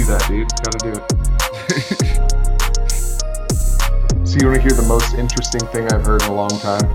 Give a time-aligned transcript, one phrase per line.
[0.00, 0.48] Do that, dude.
[0.62, 1.04] Gotta do it.
[4.26, 6.88] so you want to hear the most interesting thing I've heard in a long time?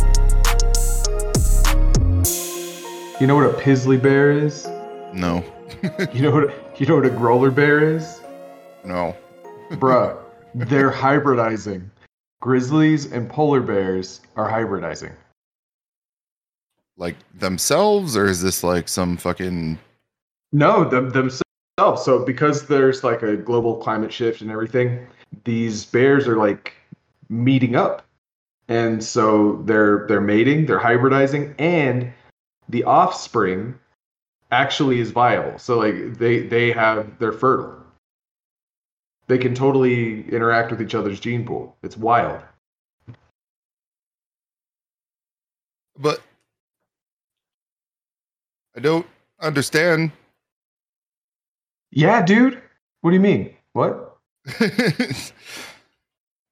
[3.21, 4.65] You know what a pizzly bear is?
[5.13, 5.43] No.
[6.13, 8.21] You know what you know what a grolar bear is?
[8.84, 9.15] No.
[9.73, 10.17] Bruh,
[10.55, 11.87] they're hybridizing.
[12.41, 15.13] Grizzlies and polar bears are hybridizing.
[16.98, 19.77] Like themselves, or is this like some fucking
[20.51, 21.45] No, them themselves.
[21.77, 25.07] Oh, so because there's like a global climate shift and everything,
[25.43, 26.73] these bears are like
[27.29, 28.05] meeting up.
[28.68, 32.12] And so they're they're mating, they're hybridizing, and
[32.70, 33.77] the offspring
[34.51, 35.59] actually is viable.
[35.59, 37.76] So like they they have they're fertile.
[39.27, 41.76] They can totally interact with each other's gene pool.
[41.84, 42.41] It's wild.
[45.98, 46.21] but
[48.76, 49.05] I don't
[49.40, 50.12] understand.
[51.96, 52.62] Yeah, dude.
[53.01, 53.55] What do you mean?
[53.74, 54.18] What?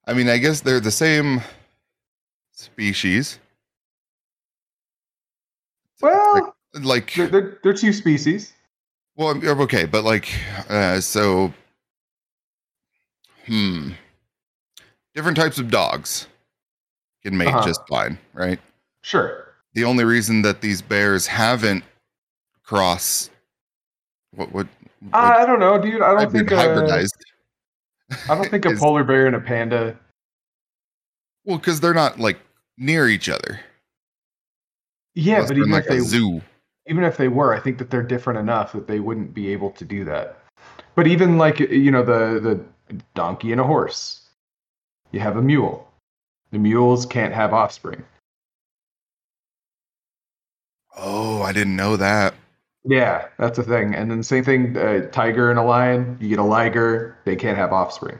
[0.06, 1.42] I mean, I guess they're the same
[2.52, 3.38] species.
[6.00, 8.52] Well, Like, they're, they're, they're two species.
[9.16, 10.28] well, okay, but like,
[10.68, 11.52] uh, so,
[13.46, 13.90] hmm,
[15.14, 16.26] different types of dogs
[17.22, 17.62] can mate Uh-huh.
[17.64, 18.58] just fine, right?
[19.02, 19.54] Sure.
[19.74, 21.84] The only reason that these bears haven't
[22.64, 23.30] cross,
[24.34, 24.66] what, what,
[25.10, 26.02] what I don't know, dude.
[26.02, 27.14] I don't think uh, hybridized?
[28.28, 29.98] I don't think a is- polar bear and a panda.
[31.44, 32.38] Well, because they're not like
[32.78, 33.60] near each other.
[35.14, 36.40] Yeah, Unless but even like if they zoo.
[36.86, 39.70] even if they were, I think that they're different enough that they wouldn't be able
[39.72, 40.38] to do that.
[40.94, 44.22] But even like you know the the donkey and a horse,
[45.12, 45.88] you have a mule.
[46.50, 48.02] The mules can't have offspring.
[50.96, 52.34] Oh, I didn't know that.
[52.84, 53.94] Yeah, that's a thing.
[53.94, 56.18] And then same thing, uh, tiger and a lion.
[56.20, 58.18] You get a liger, they can't have offspring.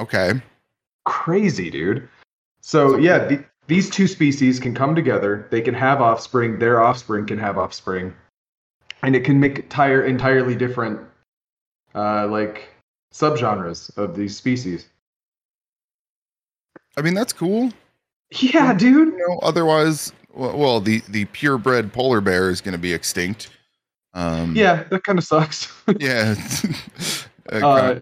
[0.00, 0.32] Okay.
[1.04, 2.08] Crazy, dude.
[2.60, 5.46] So yeah, the, these two species can come together.
[5.50, 6.58] They can have offspring.
[6.58, 8.12] Their offspring can have offspring,
[9.02, 11.00] and it can make entire entirely different,
[11.94, 12.68] uh, like
[13.12, 14.88] subgenres of these species.
[16.96, 17.70] I mean, that's cool.
[18.30, 19.14] Yeah, dude.
[19.14, 23.50] You know, otherwise, well, well the the purebred polar bear is going to be extinct.
[24.14, 25.72] Um, Yeah, that kind of sucks.
[25.98, 26.34] yeah.
[27.52, 28.00] Uh, uh,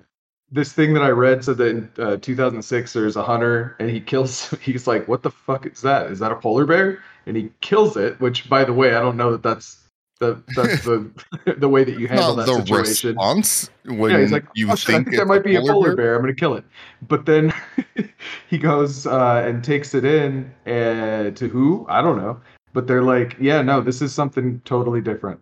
[0.52, 4.00] this thing that I read said that in uh, 2006 there's a hunter and he
[4.00, 4.50] kills.
[4.60, 6.12] He's like, "What the fuck is that?
[6.12, 8.20] Is that a polar bear?" And he kills it.
[8.20, 9.81] Which, by the way, I don't know that that's
[10.22, 11.10] the that's the
[11.58, 13.10] the way that you handle that the situation.
[13.10, 15.88] response when yeah, he's like, you oh, shit, I think, there might be a polar
[15.88, 15.96] bear.
[15.96, 16.14] bear.
[16.16, 16.64] I'm gonna kill it.
[17.08, 17.52] But then
[18.48, 21.84] he goes uh, and takes it in uh, to who?
[21.88, 22.40] I don't know.
[22.72, 25.40] But they're like, yeah, no, this is something totally different.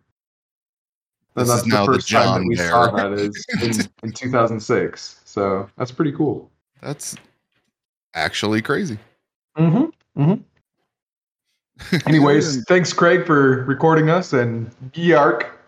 [1.36, 2.70] And This is now the time that we bear.
[2.70, 5.20] saw that is in, in 2006.
[5.24, 6.50] So that's pretty cool.
[6.80, 7.14] That's
[8.14, 8.98] actually crazy.
[9.56, 10.22] Mm-hmm.
[10.22, 10.42] Mm-hmm.
[12.06, 15.58] Anyways, thanks, Craig, for recording us and Yark.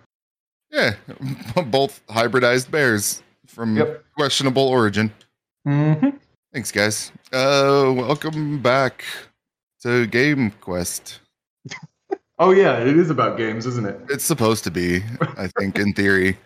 [0.70, 0.94] yeah,
[1.66, 4.04] both hybridized bears from Yep.
[4.16, 5.12] questionable origin.
[5.66, 6.10] Mm-hmm.
[6.52, 7.12] Thanks, guys.
[7.32, 9.04] Uh, welcome back
[9.82, 11.20] to Game Quest.
[12.38, 14.00] Oh yeah, it is about games, isn't it?
[14.08, 15.04] It's supposed to be,
[15.36, 16.36] I think, in theory.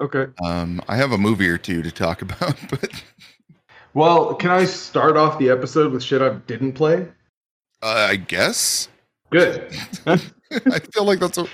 [0.00, 0.26] Okay.
[0.42, 2.90] Um, I have a movie or two to talk about, but
[3.92, 7.08] Well, can I start off the episode with shit I didn't play?
[7.82, 8.88] uh, I guess
[9.34, 9.76] Good.
[10.06, 11.46] I feel like that's a.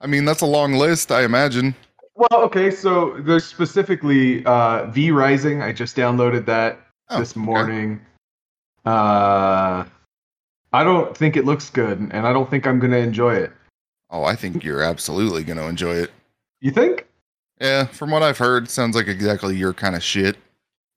[0.00, 1.10] I mean, that's a long list.
[1.10, 1.74] I imagine.
[2.14, 5.60] Well, okay, so there's specifically uh, V Rising.
[5.60, 6.78] I just downloaded that
[7.10, 7.40] Oh, this okay.
[7.40, 8.00] morning.
[8.86, 9.84] Uh,
[10.72, 13.52] I don't think it looks good, and I don't think I'm going to enjoy it.
[14.10, 16.12] Oh, I think you're absolutely going to enjoy it.
[16.60, 17.06] You think?
[17.60, 20.36] Yeah, from what I've heard, sounds like exactly your kind of shit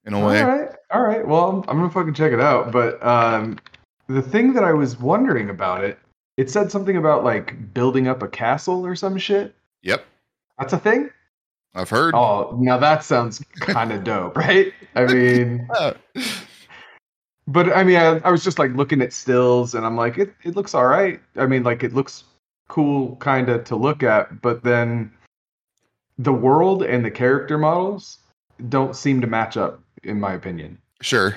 [0.06, 0.42] in a way.
[0.42, 1.28] All right, all right.
[1.28, 2.72] Well, I'm, I'm gonna fucking check it out.
[2.72, 3.58] But um,
[4.08, 5.98] the thing that I was wondering about it,
[6.38, 9.56] it said something about like building up a castle or some shit.
[9.84, 10.06] Yep,
[10.60, 11.10] That's a thing.
[11.76, 12.14] I've heard.
[12.16, 14.74] Oh, now that sounds kind of dope, right?
[14.96, 15.68] I mean,
[17.48, 20.34] but I mean, I, I was just like looking at stills, and I'm like, it
[20.44, 21.20] it looks all right.
[21.36, 22.24] I mean, like it looks
[22.68, 25.12] cool, kind of to look at, but then
[26.18, 28.18] the world and the character models
[28.70, 30.78] don't seem to match up, in my opinion.
[31.02, 31.36] sure.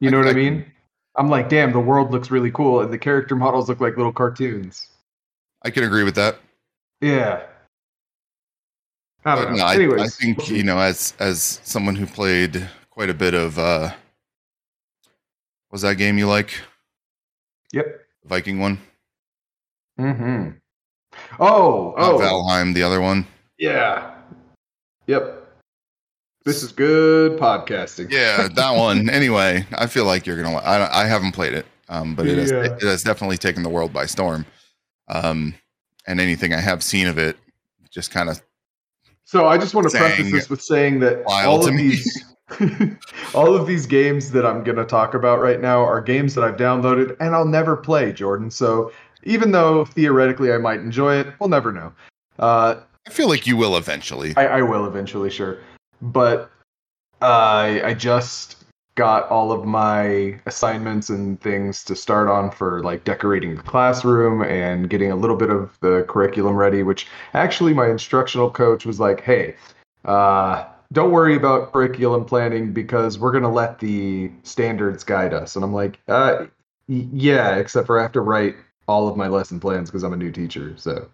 [0.00, 0.71] You I- know what I, I- mean?
[1.16, 4.12] I'm like, damn, the world looks really cool, and the character models look like little
[4.12, 4.88] cartoons.
[5.62, 6.38] I can agree with that.
[7.00, 7.42] Yeah.
[9.24, 9.56] I don't But know.
[9.58, 13.58] no, Anyways, I think you know, as as someone who played quite a bit of
[13.58, 13.92] uh
[15.70, 16.52] was that game you like?
[17.72, 18.00] Yep.
[18.24, 18.78] Viking one?
[19.98, 20.50] Mm-hmm.
[21.38, 23.26] Oh, oh, Valheim, the other one.
[23.58, 24.14] yeah,
[25.06, 25.41] Yep.
[26.44, 28.10] This is good podcasting.
[28.10, 29.08] Yeah, that one.
[29.12, 30.56] Anyway, I feel like you're gonna.
[30.56, 33.92] I I haven't played it, um, but it has it has definitely taken the world
[33.92, 34.44] by storm.
[35.08, 35.54] Um,
[36.06, 37.36] and anything I have seen of it,
[37.90, 38.42] just kind of
[39.24, 42.24] So I just want to preface this with saying that all of these
[43.34, 46.44] all of these games that I'm going to talk about right now are games that
[46.44, 48.50] I've downloaded and I'll never play, Jordan.
[48.50, 48.92] So
[49.24, 51.92] even though theoretically I might enjoy it, we'll never know.
[52.38, 54.34] Uh, I feel like you will eventually.
[54.36, 55.58] I, I will eventually, sure.
[56.02, 56.50] But
[57.22, 58.56] I I just
[58.94, 64.42] got all of my assignments and things to start on for like decorating the classroom
[64.42, 66.82] and getting a little bit of the curriculum ready.
[66.82, 69.56] Which actually, my instructional coach was like, "Hey,
[70.04, 75.64] uh, don't worry about curriculum planning because we're gonna let the standards guide us." And
[75.64, 76.46] I'm like, uh,
[76.88, 78.56] "Yeah, except for I have to write
[78.88, 81.08] all of my lesson plans because I'm a new teacher." So,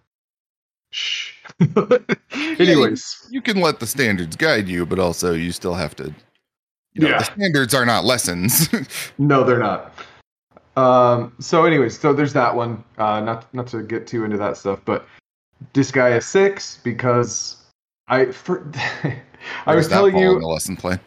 [0.90, 1.32] shh.
[2.32, 3.28] Anyways.
[3.30, 6.14] you can let the standards guide you, but also you still have to.
[6.94, 7.18] You know, Yeah.
[7.18, 8.68] the standards are not lessons.
[9.18, 9.92] No, they're not.
[10.76, 12.84] Um, so, anyways, so there's that one.
[12.98, 15.06] Uh, not not to get too into that stuff, but
[15.74, 17.56] Disgaea six because
[18.06, 18.70] I for
[19.66, 21.00] I was telling you the lesson plan.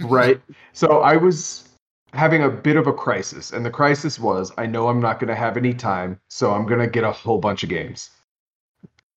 [0.00, 0.38] right.
[0.74, 1.66] So I was
[2.12, 5.28] having a bit of a crisis, and the crisis was I know I'm not going
[5.28, 8.10] to have any time, so I'm going to get a whole bunch of games.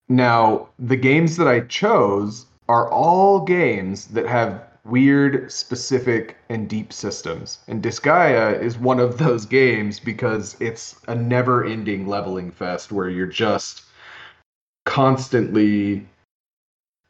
[0.09, 6.91] Now, the games that I chose are all games that have weird, specific, and deep
[6.91, 7.59] systems.
[7.67, 13.09] And Disgaea is one of those games because it's a never ending leveling fest where
[13.09, 13.83] you're just
[14.85, 16.07] constantly,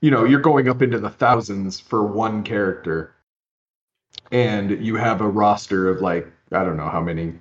[0.02, 3.14] you know, you're going up into the thousands for one character.
[4.32, 7.34] And you have a roster of like, I don't know how many,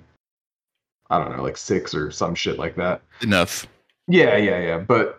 [1.09, 3.01] I don't know, like six or some shit like that.
[3.21, 3.67] Enough.
[4.07, 4.77] Yeah, yeah, yeah.
[4.77, 5.18] But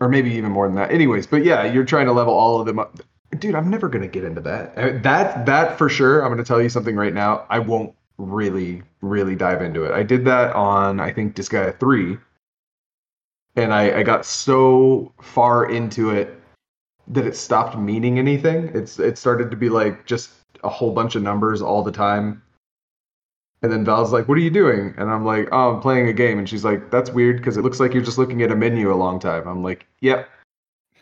[0.00, 0.90] or maybe even more than that.
[0.90, 2.98] Anyways, but yeah, you're trying to level all of them up.
[3.38, 4.74] Dude, I'm never gonna get into that.
[5.02, 6.22] That that for sure.
[6.22, 7.46] I'm gonna tell you something right now.
[7.48, 9.92] I won't really, really dive into it.
[9.92, 12.18] I did that on I think Disgaea three,
[13.56, 16.40] and I I got so far into it
[17.08, 18.70] that it stopped meaning anything.
[18.74, 20.30] It's it started to be like just
[20.64, 22.42] a whole bunch of numbers all the time.
[23.62, 26.12] And then Val's like, "What are you doing?" And I'm like, "Oh, I'm playing a
[26.14, 28.56] game." And she's like, "That's weird because it looks like you're just looking at a
[28.56, 30.28] menu a long time." I'm like, "Yep."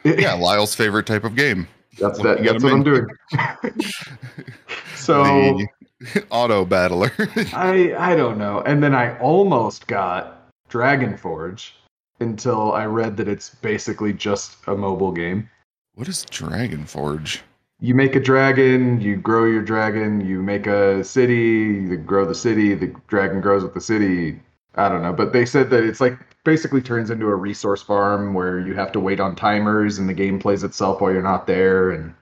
[0.04, 1.66] Yeah, Lyle's favorite type of game.
[1.98, 2.42] that's that.
[2.42, 3.06] That's what I'm doing.
[4.94, 5.58] so
[6.00, 7.10] the auto battler.
[7.52, 8.60] I I don't know.
[8.60, 11.74] And then I almost got Dragon Forge
[12.20, 15.48] until I read that it's basically just a mobile game.
[15.94, 17.42] what is Dragon Forge?
[17.80, 22.34] You make a dragon, you grow your dragon, you make a city, you grow the
[22.34, 24.40] city, the dragon grows with the city.
[24.74, 28.34] I don't know, but they said that it's like basically turns into a resource farm
[28.34, 31.46] where you have to wait on timers and the game plays itself while you're not
[31.46, 32.14] there and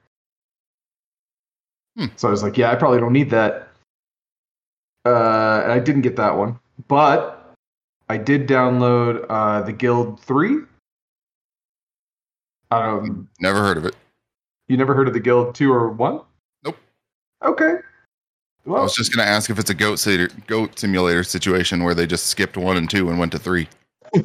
[1.96, 2.06] Hmm.
[2.16, 3.68] so I was like, yeah, I probably don't need that.
[5.06, 7.54] Uh, and I didn't get that one, but
[8.08, 10.58] I did download uh, the Guild Three.
[12.70, 13.28] I don't.
[13.40, 13.96] Never heard of it.
[14.68, 16.20] You never heard of the Guild Two or One?
[16.64, 16.76] Nope.
[17.44, 17.76] Okay.
[18.66, 22.06] I was just gonna ask if it's a goat simulator, goat simulator situation where they
[22.06, 23.68] just skipped one and two and went to three.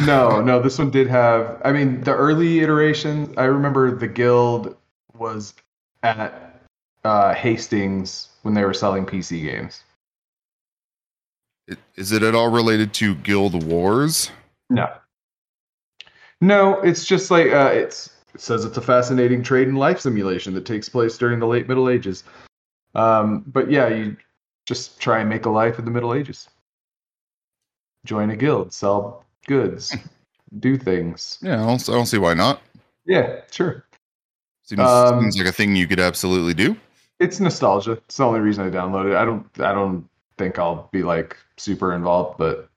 [0.00, 0.62] no, no.
[0.62, 1.60] This one did have.
[1.64, 3.34] I mean, the early iterations.
[3.36, 4.76] I remember the Guild
[5.16, 5.54] was
[6.02, 6.62] at
[7.04, 9.82] uh, Hastings when they were selling PC games.
[11.68, 14.30] It, is it at all related to Guild Wars?
[14.70, 14.90] No.
[16.40, 18.10] No, it's just like uh, it's.
[18.34, 21.68] It says it's a fascinating trade and life simulation that takes place during the late
[21.68, 22.24] Middle Ages.
[22.94, 24.16] Um, but yeah, you
[24.66, 26.48] just try and make a life in the Middle Ages.
[28.04, 29.94] Join a guild, sell goods,
[30.60, 31.38] do things.
[31.42, 32.60] Yeah, I don't, I don't see why not.
[33.04, 33.84] Yeah, sure.
[34.64, 36.76] Seems, Um, seems like a thing you could absolutely do.
[37.18, 37.92] It's nostalgia.
[37.92, 39.16] It's the only reason I downloaded it.
[39.16, 39.46] I don't.
[39.60, 40.08] I don't
[40.38, 42.68] think I'll be like super involved, but.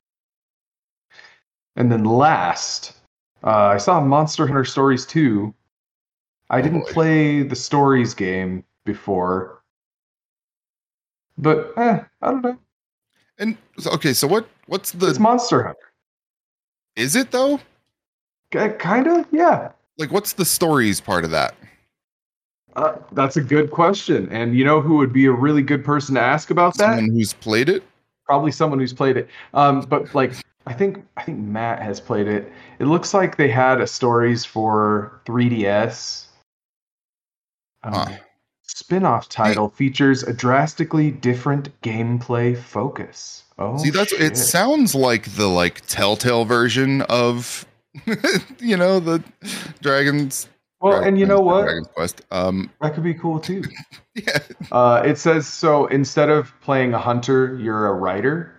[1.78, 2.94] And then last,
[3.44, 5.54] uh, I saw Monster Hunter Stories 2.
[6.50, 6.92] I Oh, didn't boy.
[6.94, 9.62] play the Stories game before.
[11.38, 12.58] But eh, I don't know.
[13.38, 14.48] And okay, so what?
[14.68, 15.08] What's the?
[15.10, 15.92] It's Monster Hunter.
[16.96, 17.60] is it though?
[18.51, 19.72] Kind of, yeah.
[19.98, 21.56] Like, what's the stories part of that?
[22.77, 24.30] Uh, that's a good question.
[24.32, 26.96] And you know who would be a really good person to ask about that?
[26.96, 27.84] Someone who's played it.
[28.25, 29.30] probably someone who's played it.
[29.54, 30.34] Um, but like
[30.67, 32.51] I think I think Matt has played it.
[32.79, 36.25] It looks like they had a stories for 3DS.
[37.84, 38.10] Um, Huh.
[38.67, 43.43] Spin-off title features a drastically different gameplay focus.
[43.60, 44.22] Oh, See, that's shit.
[44.22, 44.38] it.
[44.38, 47.65] Sounds like the like Telltale version of,
[48.60, 49.24] you know, the
[49.81, 50.50] dragons
[50.81, 51.62] Well, and you know what?
[51.63, 52.22] Dragon's Quest.
[52.31, 53.63] Um, That could be cool too.
[54.15, 54.39] yeah,
[54.72, 58.55] Uh, it says so instead of playing a hunter, you're a rider,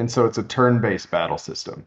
[0.00, 1.86] and so it's a turn-based battle system.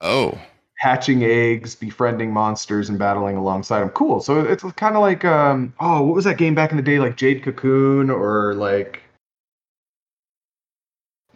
[0.00, 0.38] oh,
[0.78, 3.88] Hatching eggs, befriending monsters, and battling alongside them.
[3.90, 4.20] Cool.
[4.20, 6.98] So it's kind of like um, oh, what was that game back in the day,
[6.98, 9.00] like Jade Cocoon or like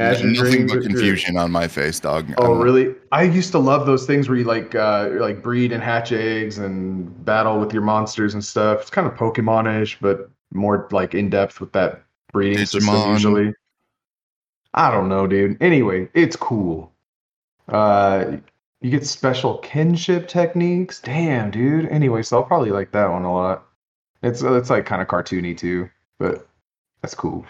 [0.01, 2.35] Azure nothing Dreams but confusion on my face, dog.
[2.39, 2.95] Oh, I'm- really?
[3.13, 6.59] I used to love those things where you like uh, like breed and hatch eggs
[6.59, 8.83] and battle with your monsters and stuff.
[8.83, 12.03] It's kind of Pokemon-ish, but more like in depth with that
[12.33, 13.55] breeding system usually.
[14.79, 15.61] I don't know, dude.
[15.61, 16.93] Anyway, it's cool.
[17.69, 18.37] Uh,
[18.81, 21.01] you get special kinship techniques.
[21.01, 21.89] Damn, dude.
[21.89, 23.67] Anyway, so I'll probably like that one a lot.
[24.23, 26.47] It's it's like kind of cartoony too, but
[27.03, 27.45] that's cool.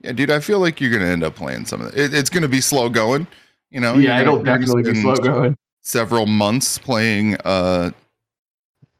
[0.00, 1.98] Yeah, dude, I feel like you're gonna end up playing some of it.
[1.98, 3.26] it it's gonna be slow going.
[3.70, 5.58] You know, yeah, it'll definitely be slow going.
[5.82, 7.36] Several months playing.
[7.44, 7.90] Uh,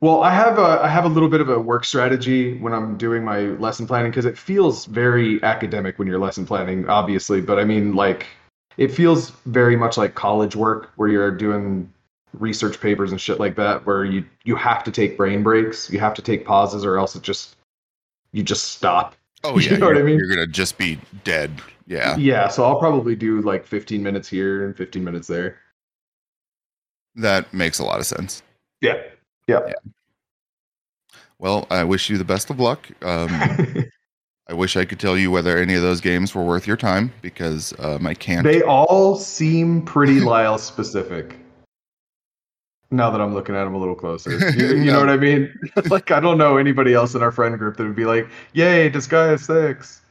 [0.00, 2.96] Well, I have a I have a little bit of a work strategy when I'm
[2.96, 7.40] doing my lesson planning because it feels very academic when you're lesson planning, obviously.
[7.42, 8.26] But I mean, like,
[8.78, 11.92] it feels very much like college work where you're doing
[12.32, 16.00] research papers and shit like that, where you you have to take brain breaks, you
[16.00, 17.56] have to take pauses, or else it just
[18.32, 19.16] you just stop.
[19.44, 20.18] oh You yeah, know what I mean?
[20.18, 21.60] You're gonna just be dead.
[21.86, 25.58] Yeah, Yeah, so I'll probably do like 15 minutes here and 15 minutes there.
[27.16, 28.42] that makes a lot of sense.
[28.80, 29.02] Yeah.
[31.38, 32.88] Well, I wish you the best of luck.
[33.02, 33.28] Um,
[34.50, 37.12] I wish I could tell you whether any of those games were worth your time
[37.22, 38.44] because um, I can't.
[38.44, 41.36] They all seem pretty Lyle specific.
[42.90, 45.54] Now that I'm looking at them a little closer, you, you know what I mean?
[45.88, 48.90] like I don't know anybody else in our friend group that would be like, "Yay,
[48.90, 50.02] Disgaea six.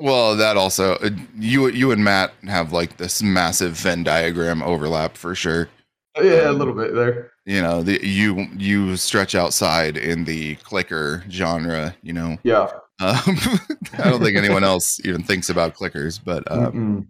[0.00, 5.18] Well, that also uh, you you and Matt have like this massive Venn diagram overlap
[5.18, 5.68] for sure.
[6.16, 7.32] Yeah, a little bit there.
[7.46, 11.94] You know, the, you you stretch outside in the clicker genre.
[12.02, 12.68] You know, Yeah.
[13.00, 13.20] um,
[13.98, 17.06] I don't think anyone else even thinks about clickers, but um,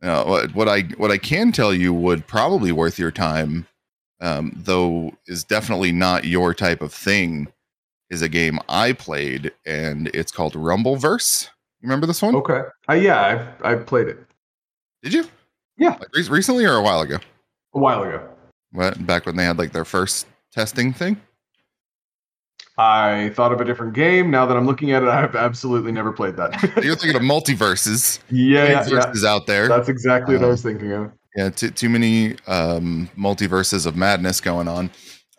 [0.00, 3.66] you know, what what I what I can tell you would probably worth your time,
[4.20, 7.48] um, though is definitely not your type of thing.
[8.10, 11.48] Is a game I played, and it's called Rumbleverse.
[11.80, 12.34] You remember this one?
[12.36, 12.62] Okay.
[12.88, 13.20] Uh, yeah,
[13.60, 14.18] I've I've played it
[15.02, 15.24] Did you?
[15.76, 15.90] Yeah.
[15.90, 17.18] Like re- recently or a while ago?
[17.74, 18.26] a while ago.
[18.72, 21.20] What back when they had like their first testing thing?
[22.76, 24.30] I thought of a different game.
[24.30, 26.52] Now that I'm looking at it, I have absolutely never played that.
[26.84, 28.20] You're thinking of MultiVersus.
[28.30, 29.68] yeah, Big yeah, out there.
[29.68, 31.12] That's exactly what I Uh, was thinking of.
[31.36, 34.90] Yeah, too, too many um, multiverses of madness going on.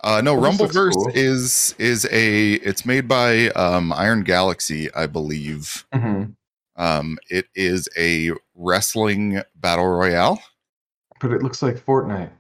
[0.04, 1.12] Uh, no, this Rumbleverse cool.
[1.14, 5.86] is is a it's made by um, Iron Galaxy, I believe.
[5.94, 6.36] Mhm.
[6.78, 10.42] Um, it is a wrestling battle royale.
[11.20, 12.32] But it looks like Fortnite.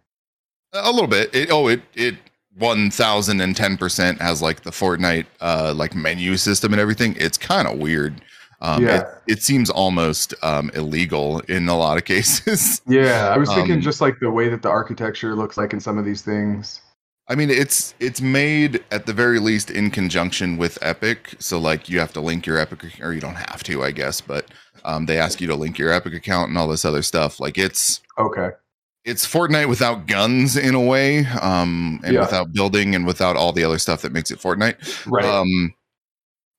[0.73, 1.33] A little bit.
[1.33, 2.15] It oh it it
[2.57, 7.15] one thousand and ten percent has like the Fortnite uh like menu system and everything.
[7.17, 8.21] It's kind of weird.
[8.61, 8.97] Um, Yeah.
[8.97, 12.81] it, it seems almost um illegal in a lot of cases.
[12.85, 15.79] Yeah, I was thinking Um, just like the way that the architecture looks like in
[15.79, 16.81] some of these things.
[17.27, 21.35] I mean, it's it's made at the very least in conjunction with Epic.
[21.39, 24.19] So like you have to link your Epic, or you don't have to, I guess,
[24.19, 24.47] but
[24.83, 27.39] um, they ask you to link your Epic account and all this other stuff.
[27.39, 28.49] Like it's Okay.
[29.05, 32.21] It's Fortnite without guns in a way, um, and Yeah.
[32.21, 35.05] without building and without all the other stuff that makes it Fortnite.
[35.09, 35.25] Right.
[35.25, 35.73] Um,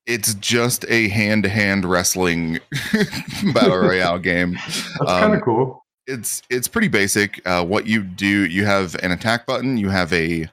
[0.07, 2.59] it's just a hand to hand wrestling
[3.53, 4.53] battle royale game.
[4.53, 5.85] That's um, kind of cool.
[6.07, 7.39] It's it's pretty basic.
[7.47, 9.77] Uh, what you do, you have an attack button.
[9.77, 10.49] You have a,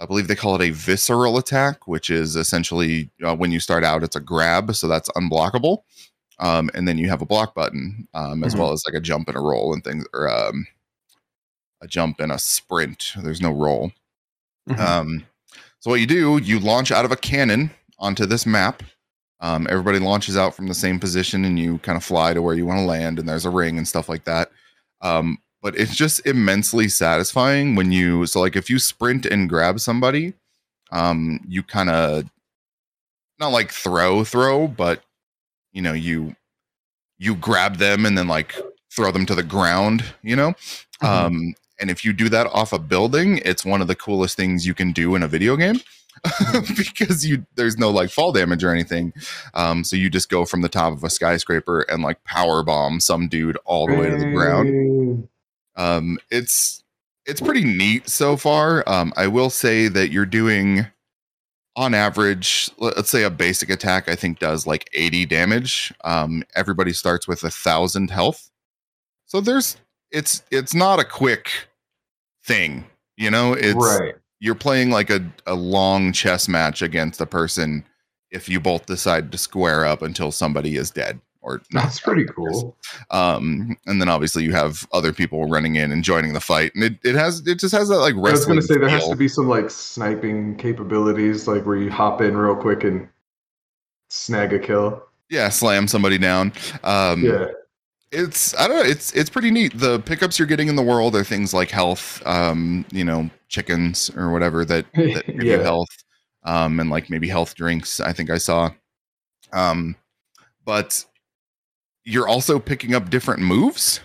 [0.00, 3.84] I believe they call it a visceral attack, which is essentially uh, when you start
[3.84, 5.82] out, it's a grab, so that's unblockable.
[6.38, 8.58] Um, and then you have a block button, um, as Mhm.
[8.60, 10.66] well as like a jump and a roll and things, or um,
[11.82, 13.12] a jump and a sprint.
[13.16, 13.92] There's no roll.
[14.68, 14.78] Mhm.
[14.78, 15.26] Um,
[15.80, 18.82] so what you do, you launch out of a cannon onto this map.
[19.40, 22.54] Um, everybody launches out from the same position, and you kind of fly to where
[22.54, 23.18] you want to land.
[23.18, 24.52] And there's a ring and stuff like that.
[25.00, 28.26] Um, but it's just immensely satisfying when you.
[28.26, 30.34] So like if you sprint and grab somebody,
[30.92, 32.24] um, you kind of
[33.40, 35.02] not like throw throw, but
[35.72, 36.36] you know you
[37.18, 38.54] you grab them and then like
[38.94, 40.04] throw them to the ground.
[40.22, 40.54] You know.
[41.02, 41.08] Mhm.
[41.08, 44.66] Um, and if you do that off a building, it's one of the coolest things
[44.66, 45.80] you can do in a video game
[46.76, 49.12] because you there's no like fall damage or anything.
[49.54, 53.00] Um, so you just go from the top of a skyscraper and like power bomb
[53.00, 54.68] some dude all the way to the ground.
[55.76, 56.82] Um, it's
[57.26, 58.82] it's pretty neat so far.
[58.88, 60.86] Um, I will say that you're doing
[61.76, 65.92] on average, let- let's say a basic attack, I think does like 80 damage.
[66.04, 68.50] Um, everybody starts with a thousand health.
[69.26, 69.76] So there's
[70.10, 71.48] it's it's not a quick
[72.44, 72.84] thing,
[73.16, 74.14] you know, it's right.
[74.40, 77.84] you're playing like a, a long chess match against a person
[78.30, 82.24] if you both decide to square up until somebody is dead or not That's pretty
[82.24, 82.76] cool.
[83.10, 86.84] um and then obviously you have other people running in and joining the fight and
[86.84, 89.16] it, it has it just has that like I was gonna say there has to
[89.16, 93.08] be some like sniping capabilities, like where you hop in real quick and
[94.08, 95.02] snag a kill.
[95.30, 96.52] yeah slam somebody down
[96.84, 97.46] um Yeah.
[98.12, 99.76] It's i don't know it's it's pretty neat.
[99.78, 104.10] The pickups you're getting in the world are things like health um you know chickens
[104.16, 105.88] or whatever that, that give you health
[106.44, 108.70] um and like maybe health drinks i think i saw.
[109.52, 109.96] Um
[110.64, 111.04] but
[112.04, 114.00] you're also picking up different moves.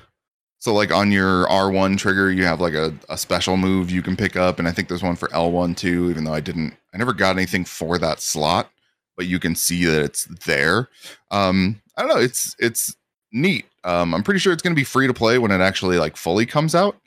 [0.60, 4.16] So like on your r1 trigger you have like a, a special move you can
[4.18, 6.98] pick up and i think there's one for l1 too even though i didn't i
[6.98, 8.70] never got anything for that slot
[9.16, 10.90] but you can see that it's there.
[11.32, 12.96] Um i don't know it's it's
[13.32, 15.98] neat um i'm pretty sure it's going to be free to play when it actually
[15.98, 16.98] like fully comes out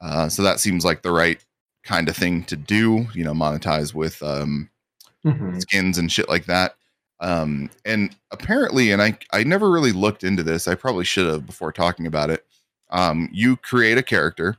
[0.00, 1.44] uh so that seems like the right
[1.84, 4.68] kind of thing to do you know monetize with um
[5.24, 5.60] Mhm.
[5.60, 6.76] skins and shit like that.
[7.18, 10.68] Um, and apparently, and I I never really looked into this.
[10.68, 12.46] I probably should have before talking about it.
[12.90, 14.56] Um, you create a character,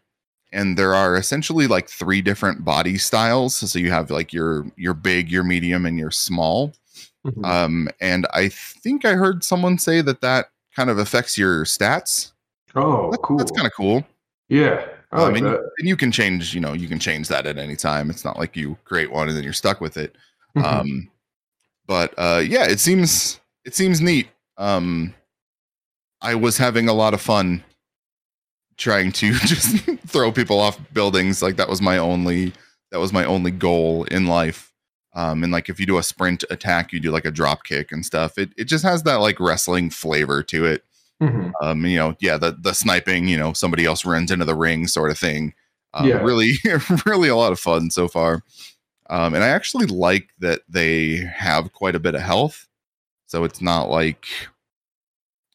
[0.52, 3.56] and there are essentially like three different body styles.
[3.56, 6.74] So you have like your your big, your medium, and your small.
[7.26, 7.46] Mhm.
[7.46, 12.32] Um, and I think I heard someone say that that kind of affects your stats.
[12.76, 13.38] oh, That- cool.
[13.40, 14.06] That's kind of cool.
[14.48, 14.86] yeah.
[15.12, 17.46] I Um, like and, you, and you can change, you know, you can change that
[17.48, 18.10] at any time.
[18.10, 20.16] It's not like you create one and then you're stuck with it.
[20.56, 20.64] Mhm.
[20.64, 21.12] um
[21.88, 25.14] but uh yeah it seems it seems neat um
[26.22, 27.64] i was having a lot of fun
[28.78, 32.52] trying to just throw people off buildings like that was my only
[32.92, 34.67] that was my only goal in life
[35.18, 37.92] um and like if you do a sprint attack you do like a drop kick
[37.92, 38.38] and stuff.
[38.38, 40.84] It, it just has that like wrestling flavor to it.
[41.22, 41.52] Mhm.
[41.64, 44.88] um you know yeah the the sniping you know somebody else runs into the ring
[44.88, 45.54] sort of thing.
[45.96, 46.22] Um, Yeah.
[46.24, 46.54] really
[47.08, 48.44] really a lot of fun so far.
[49.10, 52.68] Um and i actually like that they have quite a bit of health.
[53.28, 54.26] So it's not like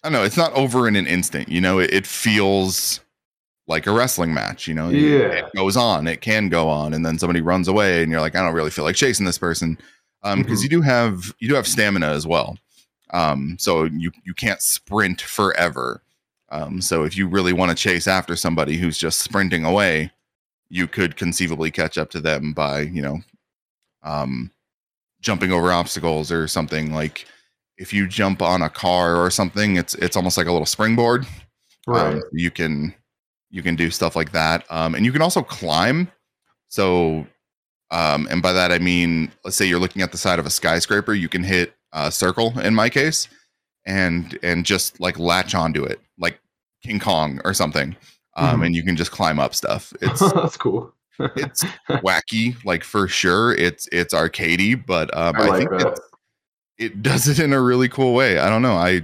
[0.02, 1.78] i don't know it's not over in an instant you know?
[1.78, 3.01] It, it feels
[3.72, 5.28] like a wrestling match you know Yeah.
[5.32, 8.36] it goes on it can go on and then somebody runs away and you're like
[8.36, 9.76] i don't really feel like chasing this person
[10.22, 10.62] um because Mhm.
[10.64, 12.56] you do have you do have stamina as well
[13.10, 16.02] um so you you can't sprint forever
[16.50, 20.12] um so if you really want to chase after somebody who's just sprinting away
[20.68, 23.18] you could conceivably catch up to them by you know
[24.02, 24.50] um
[25.20, 27.26] jumping over obstacles or something like
[27.78, 31.26] if you jump on a car or something it's it's almost like a little springboard
[31.86, 32.14] Right.
[32.14, 32.94] um, you can
[33.52, 36.10] you can do stuff like that um, and you can also climb.
[36.68, 37.26] So
[37.92, 40.50] um, and by that i mean let's say you're looking at the side of a
[40.50, 43.28] skyscraper you can hit a circle in my case
[43.84, 46.40] and and just like latch onto it like
[46.82, 47.94] king kong or something
[48.36, 48.66] um, Mhm.
[48.66, 49.92] and you can just climb up stuff.
[50.00, 50.90] It's That's cool.
[51.36, 51.62] it's
[52.00, 55.94] wacky like for sure it's it's arcadey but um, I i, like think
[56.78, 58.38] it does it in a really cool way.
[58.38, 59.02] I don't know i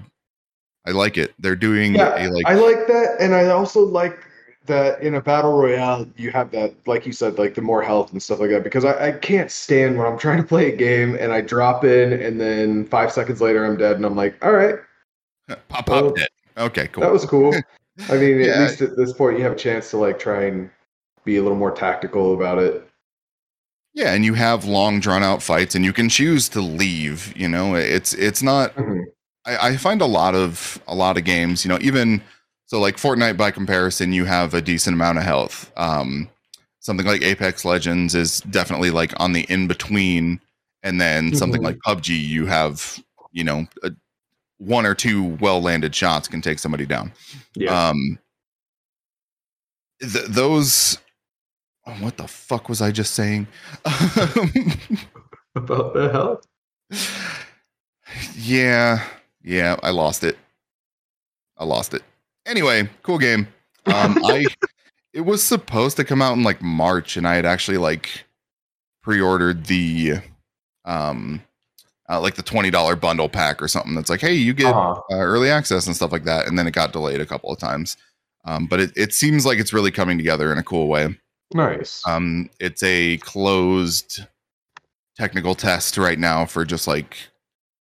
[0.86, 1.34] i like it.
[1.38, 4.24] They're doing Yeah, a like I like that, and I also like
[4.68, 8.12] that in a battle royale you have that, like you said, like the more health
[8.12, 8.62] and stuff like that.
[8.64, 11.84] Because I, I can't stand when I'm trying to play a game and I drop
[11.84, 14.76] in, and then five seconds later I'm dead, and I'm like, all right,
[15.68, 17.54] pop pop well, dead okay cool that was cool.
[18.08, 18.52] I mean, Yeah.
[18.52, 20.70] at least at this point you have a chance to like try and
[21.24, 22.88] be a little more tactical about it.
[23.94, 27.48] Yeah, and you have long drawn out fights and you can choose to leave, you
[27.48, 27.74] know.
[27.74, 29.04] It's it's not Mhm.
[29.44, 32.22] I, I find a lot of a lot of games, you know, even
[32.68, 35.72] so like Fortnite by comparison, you have a decent amount of health.
[35.76, 36.28] Um
[36.80, 40.40] something like Apex Legends is definitely like on the in between
[40.84, 41.64] and then something Mhm.
[41.64, 43.02] like PUBG you have,
[43.32, 43.90] you know, a,
[44.58, 47.12] one or two well landed shots can take somebody down.
[47.56, 47.88] Yeah.
[47.88, 48.18] Um
[50.00, 50.98] th- those
[51.86, 53.46] oh, what the fuck was I just saying?
[55.54, 56.44] about the health.
[58.36, 59.04] yeah,
[59.42, 60.38] yeah, I lost it.
[61.56, 62.02] I lost it.
[62.48, 63.46] Anyway, cool game.
[63.86, 64.46] Um, I
[65.12, 68.24] it was supposed to come out in like March, and I had actually like
[69.02, 70.14] pre-ordered the
[70.84, 71.42] um
[72.10, 73.94] uh, like the twenty dollar bundle pack or something.
[73.94, 75.00] That's like, hey, you get Uh-huh.
[75.10, 77.58] uh, early access and stuff like that, and then it got delayed a couple of
[77.58, 77.96] times.
[78.44, 81.18] Um, but it, it seems like it's really coming together in a cool way.
[81.52, 82.02] Nice.
[82.06, 84.24] Um, it's a closed
[85.16, 87.16] technical test right now for just like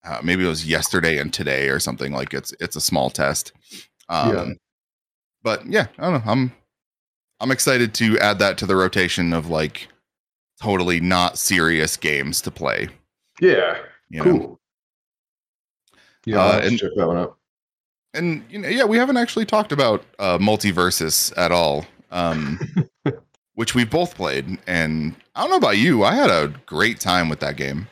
[0.03, 2.11] uh, maybe it was yesterday and today or something.
[2.11, 3.51] Like it's it's a small test.
[4.09, 4.53] Um, Yeah.
[5.43, 6.31] But yeah, I don't know.
[6.31, 6.51] I'm
[7.39, 9.87] I'm excited to add that to the rotation of like
[10.61, 12.89] totally not serious games to play.
[13.39, 13.77] yeah.
[14.09, 14.31] You know?
[14.39, 14.59] Cool.
[16.25, 17.37] Yeah, Uh, and- check that one out.
[18.13, 21.85] and you know, yeah, we haven't actually talked about uh, MultiVersus at all.
[22.11, 22.59] Um,
[23.55, 24.57] which we both played.
[24.67, 27.87] And I don't know about you, I had a great time with that game.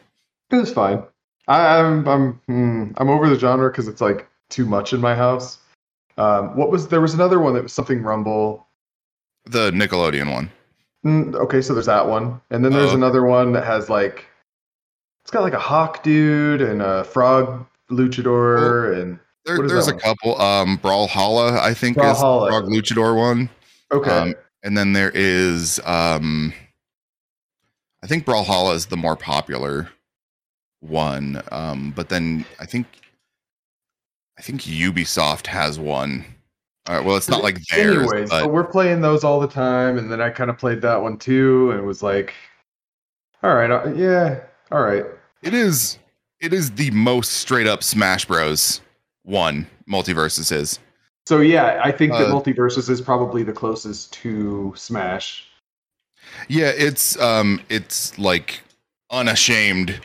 [0.52, 1.04] It was fine.
[1.48, 5.16] I, I'm I'm hmm, I'm over the genre because it's like too much in my
[5.16, 5.58] house.
[6.18, 8.68] Um, what was there was another one that was something Rumble.
[9.46, 10.50] The Nickelodeon one.
[11.06, 12.96] Mm, okay, so there's that one, and then there's Oh.
[12.96, 14.26] another one that has like
[15.22, 20.00] it's got like a hawk dude and a frog luchador and There, there's a one?
[20.00, 20.42] couple.
[20.42, 22.46] Um, Brawlhalla, I think, is Brawlhalla.
[22.46, 23.50] the Frog Luchador one.
[23.92, 24.10] okay.
[24.12, 26.54] Um, and then there is, um,
[28.04, 29.90] I think Brawlhalla is the more popular
[30.80, 31.42] one.
[31.52, 32.88] Um, but then I think,
[34.38, 36.26] I think Ubisoft has one.
[36.88, 39.98] All right, well, it's not like theirs, Anyways, but we're playing those all the time,
[39.98, 42.34] and then I kind of played that one too, and it was like,
[43.42, 45.04] all right, uh, yeah, all right.
[45.42, 45.98] it is,
[46.40, 48.82] it is the most straight up Smash Bros.
[49.24, 50.80] one MultiVersus is.
[51.26, 55.48] So yeah, I think that Uh, MultiVersus is probably the closest to Smash.
[56.48, 58.62] Yeah, it's um, it's like
[59.10, 60.02] unashamed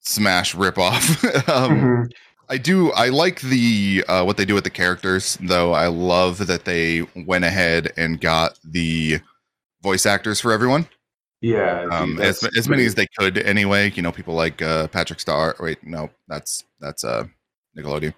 [0.00, 1.48] Smash ripoff.
[1.48, 2.10] um, Mhm.
[2.48, 2.92] I do.
[2.92, 5.72] I like the uh, what they do with the characters, though.
[5.72, 9.20] I love that they went ahead and got the
[9.82, 10.86] voice actors for everyone,
[11.40, 13.38] Yeah, um, as, as many as they could.
[13.38, 15.56] Anyway, you know, people like uh, Patrick Star.
[15.60, 17.24] Wait, no, that's that's uh,
[17.76, 18.14] Nickelodeon.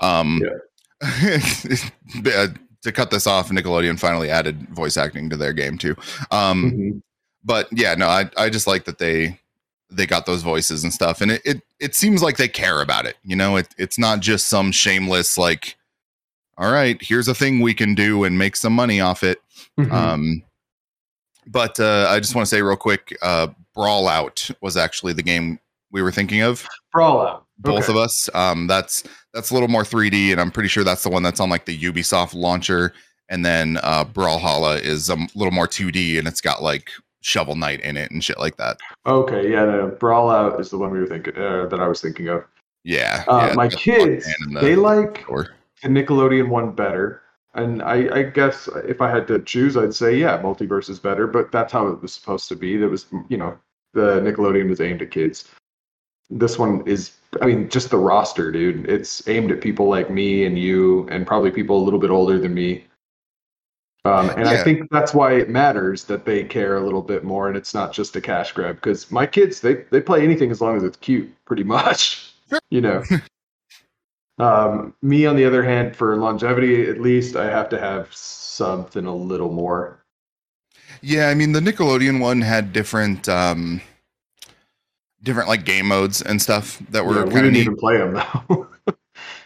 [0.00, 0.42] Um,
[1.02, 2.48] uh,
[2.82, 5.96] to cut this off, Nickelodeon finally added voice acting to their game too.
[6.30, 7.02] Um, Mhm.
[7.44, 9.40] but yeah, no, I I just like that they
[9.96, 13.06] they got those voices and stuff, and it it, it seems like they care about
[13.06, 13.16] it.
[13.24, 15.76] You know, it it's not just some shameless like,
[16.58, 19.38] all right, here's a thing we can do and make some money off it.
[19.78, 19.90] Mhm.
[19.92, 20.42] Um,
[21.46, 25.58] but uh, I just want to say real quick, uh, Brawlout was actually the game
[25.90, 27.42] we were thinking of, Brawlout.
[27.58, 27.92] both Okay.
[27.92, 28.28] of us.
[28.34, 31.40] Um, that's that's a little more 3D, and I'm pretty sure that's the one that's
[31.40, 32.92] on like the Ubisoft launcher.
[33.28, 36.90] And then uh, Brawlhalla is a little more 2D, and it's got like
[37.24, 38.76] Shovel Knight in it and shit like that.
[39.06, 42.28] Okay, yeah, no, Brawlout is the one we were thinking uh, that I was thinking
[42.28, 42.44] of.
[42.84, 45.48] Yeah, Uh, yeah, my kids, fuck man in the they like door.
[45.82, 47.22] the Nickelodeon one better.
[47.54, 51.26] And I, I guess if I had to choose, I'd say yeah, multiverse is better.
[51.26, 52.76] But that's how it was supposed to be.
[52.76, 53.56] That was you know
[53.94, 55.48] the Nickelodeon was aimed at kids.
[56.30, 58.88] This one is, I mean, just the roster, dude.
[58.90, 62.38] It's aimed at people like me and you, and probably people a little bit older
[62.38, 62.86] than me.
[64.06, 67.48] Um, and I think that's why it matters that they care a little bit more,
[67.48, 68.76] and it's not just a cash grab.
[68.76, 72.30] Because my kids, they they play anything as long as it's cute, pretty much.
[72.50, 72.60] Sure.
[72.70, 73.02] You know.
[74.38, 79.06] Um, me, on the other hand, for longevity, at least, I have to have something
[79.06, 80.04] a little more.
[81.02, 83.80] Yeah, I mean the Nickelodeon one had different um
[85.22, 87.60] different like game modes and stuff that were Yeah, we didn't neat.
[87.60, 88.68] even play them though.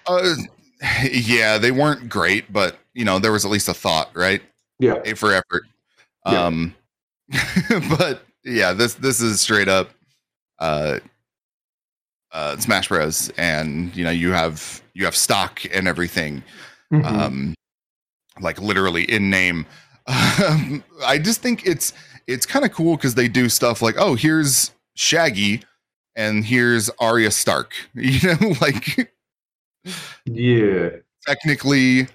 [0.06, 0.34] Uh,
[1.10, 4.42] yeah, they weren't great, but you know, there was at least a thought, right?
[4.78, 5.62] yeah, A for effort.
[6.26, 6.44] Yeah.
[6.44, 6.74] Um
[7.98, 9.90] but yeah, this this is straight up
[10.58, 10.98] uh
[12.32, 16.42] uh Smash Bros and you know, you have you have stock and everything.
[16.92, 17.04] Mhm.
[17.04, 17.54] um
[18.40, 19.66] like literally in name
[20.06, 21.92] um, i just think it's
[22.26, 25.62] it's kind of cool because they do stuff like oh here's shaggy
[26.18, 27.72] and here's Arya Stark.
[27.94, 29.12] You know, like
[30.24, 30.90] yeah.
[31.26, 32.08] technically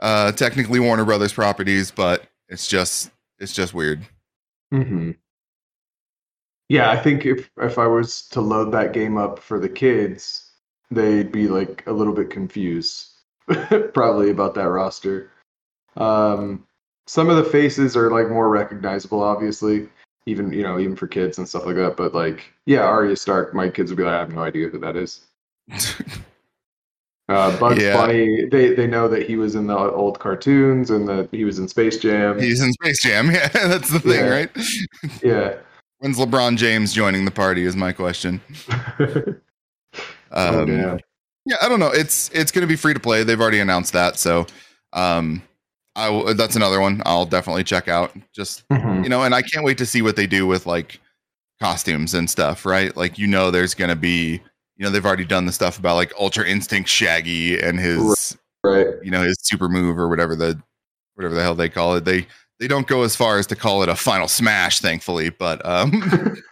[0.00, 4.02] uh technically Warner Brothers properties, but it's just it's just weird.
[4.70, 5.12] hmm
[6.68, 10.50] Yeah, I think if if I was to load that game up for the kids,
[10.90, 13.08] they'd be like a little bit confused,
[13.94, 15.30] probably about that roster.
[15.96, 16.66] Um,
[17.06, 19.88] some of the faces are like more recognizable, obviously,
[20.26, 21.96] even you know even for kids and stuff like that.
[21.96, 24.78] But like, yeah, Arya Stark, my kids would be like, I have no idea who
[24.80, 25.26] that is.
[27.28, 27.96] Uh, Bugs Yeah.
[27.96, 31.58] Bunny, they they know that he was in the old cartoons and that he was
[31.58, 32.38] in Space Jam.
[32.40, 33.30] He's in Space Jam.
[33.34, 34.28] Yeah, that's the thing, Yeah.
[34.30, 34.50] right?
[35.22, 35.54] yeah.
[35.98, 38.40] When's LeBron James joining the party is my question.
[40.30, 41.00] oh, Um, damn.
[41.46, 41.90] yeah, I don't know.
[41.90, 43.24] It's it's going to be free to play.
[43.24, 44.46] They've already announced that, so
[44.92, 45.42] um
[45.96, 48.14] I that's another one I'll definitely check out.
[48.34, 49.02] Just Mhm.
[49.04, 51.00] you know, and I can't wait to see what they do with like
[51.60, 52.94] costumes and stuff, right?
[52.96, 54.42] Like you know there's going to be
[54.76, 58.86] you know they've already done the stuff about like Ultra Instinct Shaggy and his Right.
[59.02, 60.60] you know his super move or whatever the
[61.14, 62.04] whatever the hell they call it.
[62.04, 62.26] They
[62.58, 66.02] they don't go as far as to call it a final smash, thankfully, but um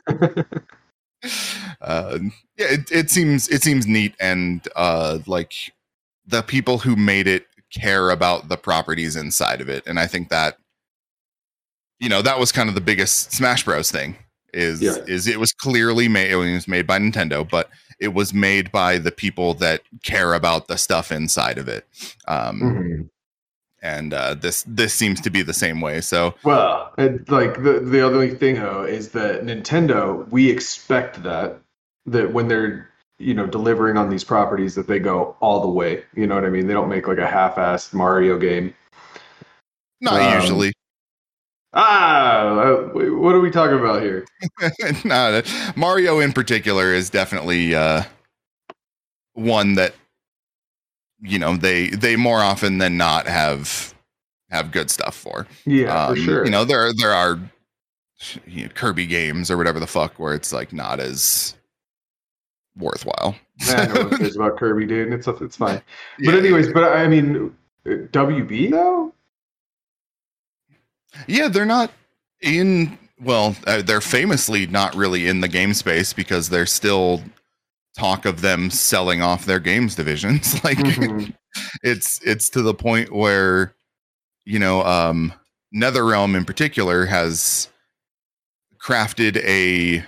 [1.81, 2.19] uh,
[2.57, 5.73] yeah, it, it seems it seems neat and uh, like
[6.27, 10.29] the people who made it care about the properties inside of it, and I think
[10.29, 10.59] that
[11.99, 14.17] you know that was kind of the biggest Smash Bros thing
[14.53, 14.97] is Yeah.
[15.07, 17.71] is it was clearly made it was made by Nintendo, but
[18.05, 21.87] it was made by the people that care about the stuff inside of it.
[22.29, 23.09] Um, Mhm.
[23.83, 26.01] and uh, this this seems to be the same way.
[26.01, 31.59] So Well, and like the the other thing though is that Nintendo, we expect that
[32.07, 32.89] that when they're
[33.19, 36.03] you know delivering on these properties that they go all the way.
[36.15, 36.67] You know what I mean?
[36.67, 38.75] They don't make like a half-assed Mario game.
[40.01, 40.73] not Um, usually.
[41.77, 44.25] Ah, uh, what are we talking about here?
[45.05, 45.45] not
[45.77, 48.05] Mario in particular is definitely uh,
[49.33, 49.95] one that
[51.21, 53.93] you know they they more often than not have
[54.51, 55.47] have good stuff for.
[55.65, 56.45] Yeah, Um, for sure.
[56.45, 57.41] You know, there there are
[58.47, 61.55] you know, Kirby games or whatever the fuck where it's like not as
[62.77, 63.35] worthwhile.
[63.69, 65.13] I know what cares about Kirby, dude.
[65.13, 65.83] It's it's fine.
[66.19, 66.39] But Yeah.
[66.39, 69.13] anyways, but I mean, WB though.
[71.27, 71.91] Yeah, they're not
[72.41, 72.99] in.
[73.21, 77.23] Well, uh, they're famously not really in the game space because they're still
[77.97, 80.63] talk of them selling off their games divisions.
[80.65, 81.35] like Mhm.
[81.83, 83.75] it's it's to the point where
[84.45, 85.33] you know um
[85.75, 87.69] netherrealm in particular has
[88.83, 90.05] crafted a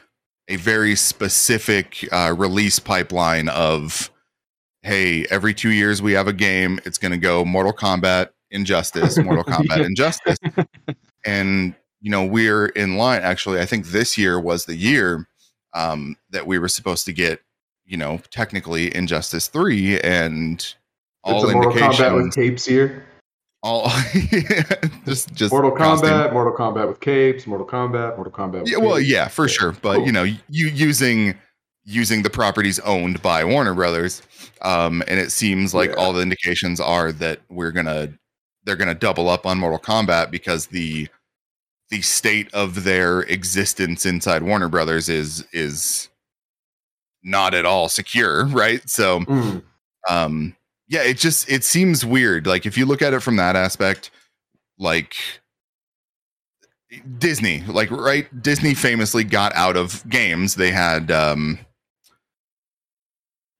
[0.49, 4.11] a very specific uh, release pipeline of
[4.83, 9.19] hey every two years we have a game it's going to go mortal kombat injustice
[9.19, 10.39] mortal kombat injustice
[11.25, 15.29] and you know we're in line actually i think this year was the year
[15.75, 17.41] um, that we were supposed to get
[17.85, 20.75] you know technically injustice 3 and
[21.25, 23.05] all it's Mortal Kombat with capes here.
[23.63, 23.89] all
[25.05, 26.09] just just Mortal costume.
[26.11, 28.61] Kombat, Mortal Kombat with capes, Mortal Kombat, Mortal Kombat.
[28.63, 29.09] With yeah well capes.
[29.11, 30.07] yeah for sure but Cool.
[30.07, 31.35] you know you using
[31.85, 34.23] using the properties owned by warner brothers
[34.63, 35.97] um and it seems like Yeah.
[35.97, 38.13] all the indications are that we're gonna
[38.67, 41.09] they're gonna double up on mortal kombat because the
[41.89, 46.09] the state of their existence inside warner brothers is is
[47.23, 48.89] not at all secure right?
[48.91, 49.63] So Mm.
[50.09, 50.57] um
[50.89, 52.47] yeah it just it seems weird.
[52.47, 54.11] Like if you look at it from that aspect
[54.79, 55.15] like
[57.19, 58.27] disney like right?
[58.43, 60.55] Disney famously got out of games.
[60.55, 61.59] They had um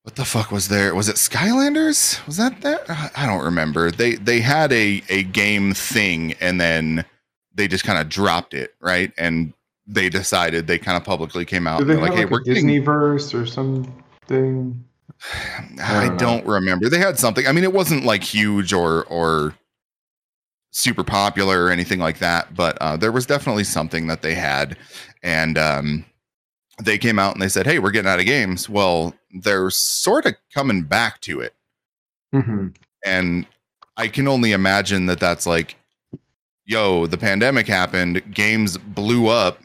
[0.07, 3.91] what the fuck was there was it skylanders was that there i I don't remember
[3.91, 7.05] they they had a a game thing and then
[7.53, 9.53] they just kind of dropped it right and
[9.87, 12.41] they decided they kind of publicly came out and they they're like hey like we're
[12.41, 13.93] a getting Disney verse or something?
[14.31, 16.89] I I don't don't, remember.
[16.89, 17.47] They had something.
[17.47, 19.55] I mean, it wasn't like huge or or
[20.71, 24.77] super popular or anything like that, but uh, there was definitely something that they had,
[25.23, 26.05] and um,
[26.83, 30.27] they came out and they said, "Hey, we're getting out of games." Well, they're sort
[30.27, 31.55] of coming back to it,
[32.35, 32.75] Mhm.
[33.05, 33.47] and
[33.97, 35.77] I can only imagine that that's like,
[36.67, 39.63] yo, the pandemic happened, games blew up.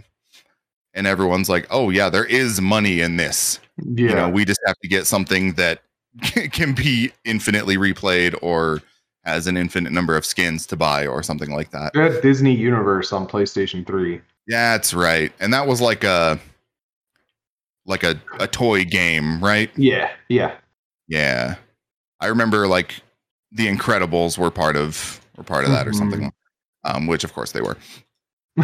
[0.93, 4.10] And everyone's like, "Oh yeah, there is money in this." Yeah.
[4.10, 5.82] you know we just have to get something that
[6.52, 8.82] can be infinitely replayed or
[9.24, 13.12] has an infinite number of skins to buy or something like that had Disney Universe
[13.13, 14.21] on PlayStation 3.
[14.47, 16.38] yeah that's right and that was like a
[17.86, 19.72] like a, a toy game right?
[19.76, 20.56] Yeah, yeah.
[21.08, 21.56] yeah.
[22.20, 23.02] I remember like
[23.52, 26.22] the incredibles were part of were part of that or something.
[26.22, 26.32] Mhm.
[26.84, 27.78] um which of course they were.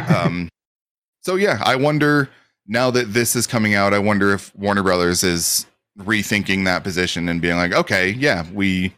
[0.09, 0.49] Um
[1.21, 2.29] so yeah i wonder
[2.67, 5.65] now that this is coming out i wonder if warner brothers is
[5.99, 8.93] rethinking that position and being like okay yeah we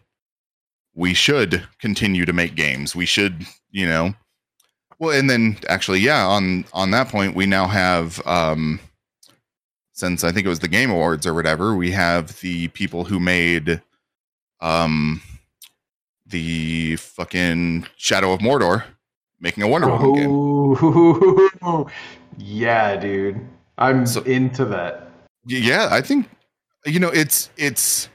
[0.96, 2.96] we should continue to make games.
[2.96, 4.14] We should you know
[5.00, 8.80] well and then actually yeah on on that point we now have um
[10.00, 13.20] since i think it was the game awards or whatever we have the people who
[13.20, 13.82] made
[14.62, 15.22] um
[16.26, 18.84] the fucking shadow of mordor
[19.42, 21.86] making a wonder woman game
[22.38, 23.40] yeah, dude.
[23.78, 25.10] I'm So- into that.
[25.46, 26.30] Yeah i think
[26.86, 28.10] you know it's it's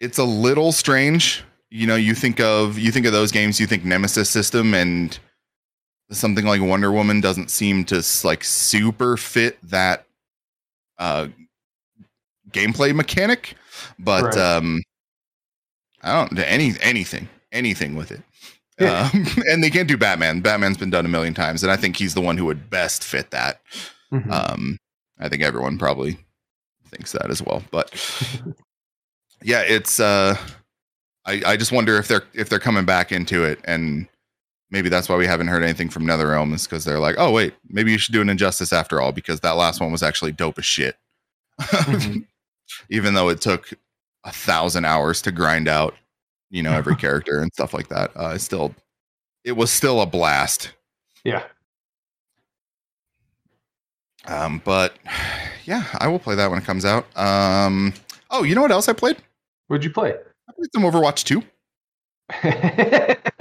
[0.00, 3.66] it's a little strange you know you think of you think of those games you
[3.66, 5.18] think nemesis system and
[6.10, 10.06] something like wonder woman doesn't seem to like super fit that
[10.98, 11.28] uh
[12.50, 13.54] gameplay mechanic
[13.98, 14.36] but Right.
[14.38, 14.82] um
[16.02, 18.20] i don't do any anything anything with it
[18.78, 19.10] Yeah.
[19.14, 21.96] um, and they can't do batman batman's been done a million times and i think
[21.96, 23.60] he's the one who would best fit that
[24.12, 24.30] Mhm.
[24.30, 24.76] um,
[25.18, 26.18] I think everyone probably
[26.88, 27.62] thinks that as well.
[27.70, 27.94] But
[29.42, 30.36] yeah, it's uh,
[31.24, 34.06] I I just wonder if they're if they're coming back into it, and
[34.72, 37.54] maybe that's why we haven't heard anything from NetherRealm is because they're like, oh wait,
[37.68, 40.58] maybe you should do an Injustice after all because that last one was actually dope
[40.58, 40.96] as shit.
[41.60, 42.26] Mhm.
[42.90, 43.72] Even though it took
[44.24, 45.94] a thousand hours to grind out,
[46.50, 48.74] you know, every character and stuff like that, uh, it still
[49.44, 50.72] it was still a blast.
[51.22, 51.44] yeah.
[54.24, 54.96] Um, but
[55.64, 57.06] yeah, I will play that when it comes out.
[57.18, 57.92] Um,
[58.30, 59.16] oh, you know what else I played?
[59.66, 60.12] What'd you play?
[60.12, 61.42] I played some Overwatch 2.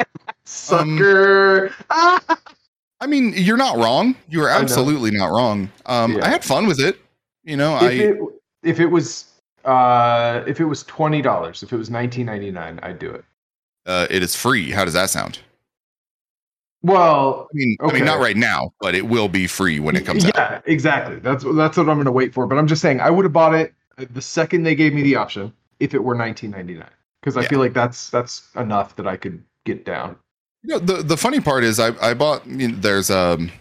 [0.45, 1.73] Sucker.
[1.89, 2.19] Ah!
[2.99, 4.15] I mean, you're not wrong.
[4.29, 5.71] You are absolutely not wrong.
[5.87, 6.25] Um, Yeah.
[6.25, 6.99] I had fun with it.
[7.43, 8.17] You know, if I it
[8.63, 9.25] if it was
[9.65, 13.25] uh if it was twenty dollars, if it was nineteen ninety nine, I'd do it.
[13.87, 14.69] uh, it is free.
[14.71, 15.39] How does that sound?
[16.83, 20.03] Well, I mean, I mean, not right now, but it will be free when it
[20.05, 20.63] comes yeah, out.
[20.65, 21.17] exactly.
[21.17, 22.47] That's that's what I'm going to wait for.
[22.47, 25.15] But I'm just saying, I would have bought it the second they gave me the
[25.15, 26.83] option if it were 19.99
[27.21, 27.47] because I Yeah.
[27.49, 30.15] feel like that's that's enough that I could get down.
[30.63, 32.45] You know, the the funny part is, I I bought.
[32.45, 33.51] You know, there's um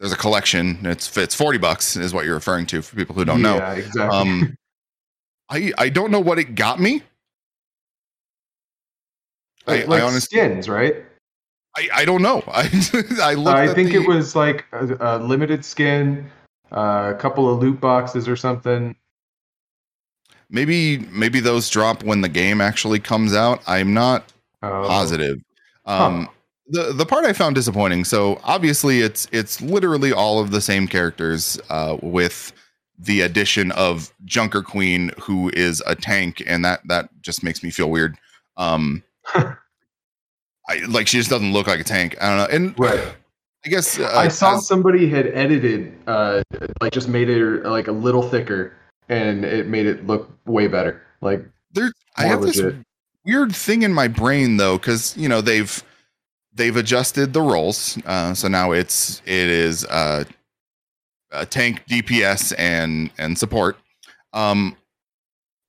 [0.00, 0.78] there's a collection.
[0.84, 3.56] It's it's forty bucks is what you're referring to for people who don't know.
[3.56, 4.18] Yeah, exactly.
[4.18, 4.56] Um,
[5.50, 7.02] I I don't know what it got me.
[9.66, 10.96] I, like, like I honestly skins, right?
[11.76, 12.42] I, I don't know.
[12.48, 12.68] I
[13.22, 13.56] I looked.
[13.56, 16.30] I think the- it was like a, a limited skin,
[16.72, 18.96] uh, a couple of loot boxes or something.
[20.50, 23.62] maybe maybe those drop when the game actually comes out.
[23.66, 25.38] I'm not Uh, positive.
[25.84, 26.28] Um,
[26.68, 28.04] the the part I found disappointing.
[28.04, 32.52] So obviously it's it's literally all of the same characters uh, with
[32.98, 37.70] the addition of Junker Queen, who is a tank, and that that just makes me
[37.70, 38.16] feel weird.
[38.56, 39.02] Um,
[39.34, 42.16] I like she just doesn't look like a tank.
[42.20, 42.56] I don't know.
[42.56, 43.14] And Right.
[43.64, 46.42] I guess uh, I saw as- somebody had edited, uh,
[46.80, 48.72] like just made it like a little thicker,
[49.08, 51.02] and it made it look way better.
[51.20, 52.80] Like There's I have this legit.
[53.24, 55.82] Weird thing in my brain though, because you know they've
[56.52, 60.24] they've adjusted the roles, uh, so now it's it is uh,
[61.50, 63.76] tank, DPS, and and support.
[64.32, 64.76] Um,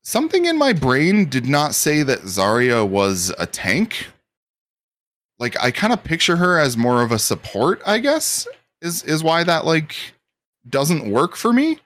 [0.03, 4.07] something in my brain did not say that Zarya was a tank.
[5.39, 7.81] Like I kind of picture her as more of a support.
[7.85, 8.47] I guess
[8.81, 9.95] is is why that like
[10.69, 11.79] doesn't work for me.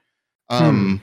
[0.50, 1.02] Um.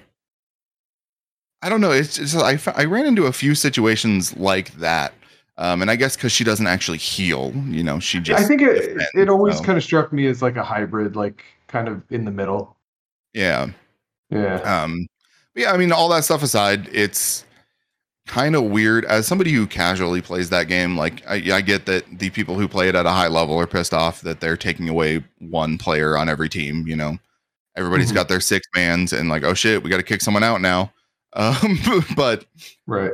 [1.65, 1.91] I don't know.
[1.93, 5.15] It's just I, I ran into a few situations like that,
[5.57, 8.43] um, and I guess because she doesn't actually heal, you know, she just.
[8.43, 11.17] I think it defends, it always so, kind of struck me as like a hybrid,
[11.17, 12.77] like kind of in the middle.
[13.33, 13.69] yeah.
[14.31, 14.57] Yeah.
[14.63, 15.07] Um,
[15.55, 17.45] yeah, I mean, all that stuff aside, it's
[18.27, 19.05] kind of weird.
[19.05, 22.67] As somebody who casually plays that game, like I, I get that the people who
[22.67, 26.17] play it at a high level are pissed off that they're taking away one player
[26.17, 26.87] on every team.
[26.89, 27.19] You know,
[27.77, 28.17] everybody's Mhm.
[28.17, 30.91] got their six mans, and like, oh shit, we got to kick someone out now.
[31.35, 31.79] Um,
[32.17, 32.45] but
[32.87, 33.13] Right.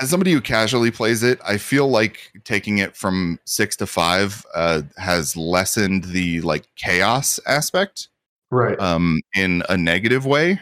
[0.00, 4.44] as somebody who casually plays it, I feel like taking it from six to five
[4.54, 8.08] uh, has lessened the like chaos aspect
[8.50, 8.78] Right.
[8.80, 10.60] um, in a negative way.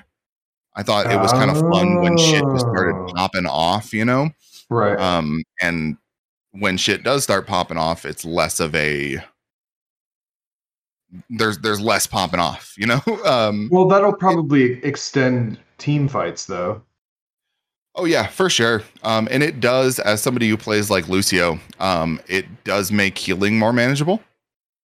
[0.74, 3.12] I thought it was kind of fun when shit just started Oh.
[3.14, 4.30] popping off, you know.
[4.68, 4.98] right.
[4.98, 5.96] Um, and
[6.52, 9.18] when shit does start popping off, it's less of a
[11.30, 13.00] there's there's less popping off, you know.
[13.24, 16.82] Um, well, that'll probably extend team fights, though.
[17.96, 18.82] Oh yeah, for sure.
[19.02, 23.58] Um, and it does, as somebody who plays like Lucio, um, it does make healing
[23.58, 24.22] more manageable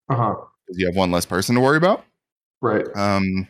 [0.09, 0.35] Uh huh.
[0.68, 2.05] you have one less person to worry about.
[2.62, 2.87] Right.
[2.96, 3.48] Um,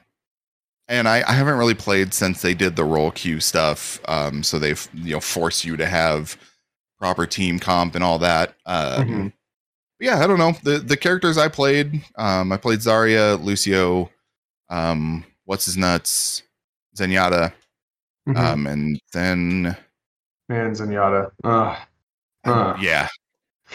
[0.89, 4.01] and I, I haven't really played since they did the role queue stuff.
[4.09, 6.37] Um, so they've you know forced you to have
[6.99, 8.55] proper team comp and all that.
[8.67, 9.33] Um, Mhm.
[10.01, 12.03] yeah, I don't know the the characters I played.
[12.17, 14.11] Um, I played Zarya, Lucio,
[14.71, 16.43] um, what's his nuts,
[16.97, 17.53] Zenyatta,
[18.29, 18.37] Mhm.
[18.39, 19.77] um, and then
[20.49, 21.31] Man, Zenyatta.
[21.45, 21.77] Huh.
[22.81, 23.09] yeah,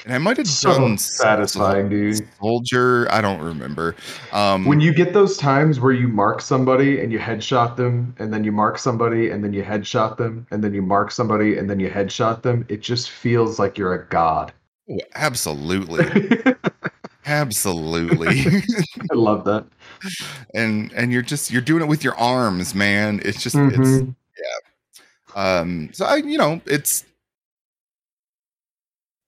[0.05, 2.27] and I might have So done satisfying, dude.
[2.39, 3.95] Soldier, I don't remember.
[4.31, 8.31] Um, When you get those times where you mark somebody and you headshot them, and
[8.33, 11.69] then you mark somebody and then you headshot them, and then you mark somebody and
[11.69, 14.51] then you headshot them, it just feels like you're a god.
[14.91, 16.05] oh, absolutely,
[17.25, 18.61] absolutely.
[19.11, 19.65] I love that.
[20.53, 24.07] and and you're just you're doing it with your arms man it's just it's
[25.35, 25.37] Mhm.
[25.37, 27.03] um so i you know it's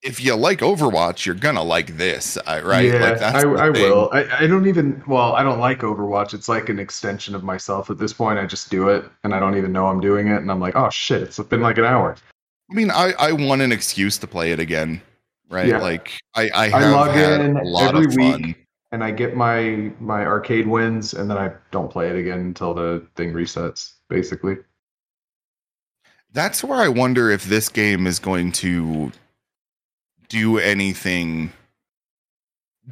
[0.02, 4.10] if you like overwatch you're gonna like this right Yeah, like that's I, I will.
[4.14, 5.04] I, I don't even.
[5.08, 6.34] Well, I don't like Overwatch.
[6.34, 8.40] It's like an extension of myself at this point.
[8.40, 10.78] I just do it, and I don't even know I'm doing it, and I'm like,
[10.78, 12.16] oh shit, it's been like an hour.
[12.72, 15.02] i mean i i want an excuse to play it again
[15.50, 15.80] right Yeah.
[15.80, 18.56] like i i I log in every week.
[18.94, 22.74] and I get my my arcade wins, and then I don't play it again until
[22.74, 23.96] the thing resets.
[24.08, 24.56] Basically,
[26.34, 29.12] that's where i wonder if this game is going to
[30.28, 31.52] do anything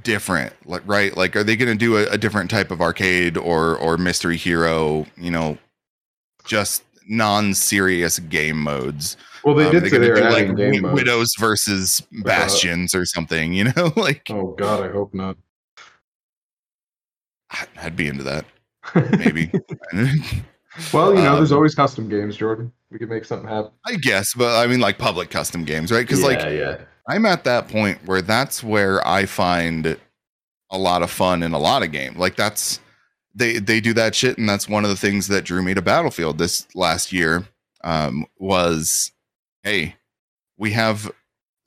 [0.04, 3.36] different like right like are they going to do a, a different type of arcade
[3.38, 5.58] or or mystery hero you know
[6.46, 10.94] just non-serious game modes well, they Um, did say they were adding like modes.
[10.96, 15.38] widows versus bastions or something you know like Oh god, I hope not.
[17.82, 18.46] I'd be into that
[19.18, 19.52] maybe
[20.94, 22.72] well, you know, there's Um, always custom games, Jordan.
[22.92, 23.72] We could make something happen.
[23.86, 26.78] i guess but i mean like public custom games right because like yeah,
[27.10, 29.98] I'm at that point where that's where I find
[30.70, 32.18] a lot of fun in a lot of game.
[32.18, 32.82] Like that's
[33.34, 35.82] they they do that shit, and that's one of the things that drew me to
[35.82, 37.48] Battlefield this last year.
[37.84, 39.14] Um, was
[39.64, 39.96] hey,
[40.58, 41.10] we have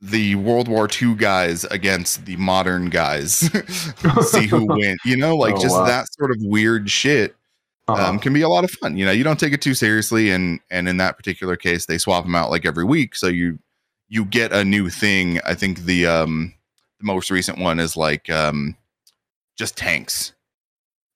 [0.03, 3.39] the World War II guys against the modern guys.
[4.31, 4.99] See who wins.
[5.07, 5.87] You know, like Oh, just wow.
[5.87, 7.35] that sort of weird shit
[7.93, 8.09] Uh-huh.
[8.11, 8.97] um, can be a lot of fun.
[8.97, 11.99] You know, you don't take it too seriously, and and in that particular case, they
[11.99, 13.59] swap them out like every week, so you
[14.09, 15.41] you get a new thing.
[15.47, 16.55] I think the um
[16.99, 18.77] the most recent one is like um
[19.57, 20.33] just tanks,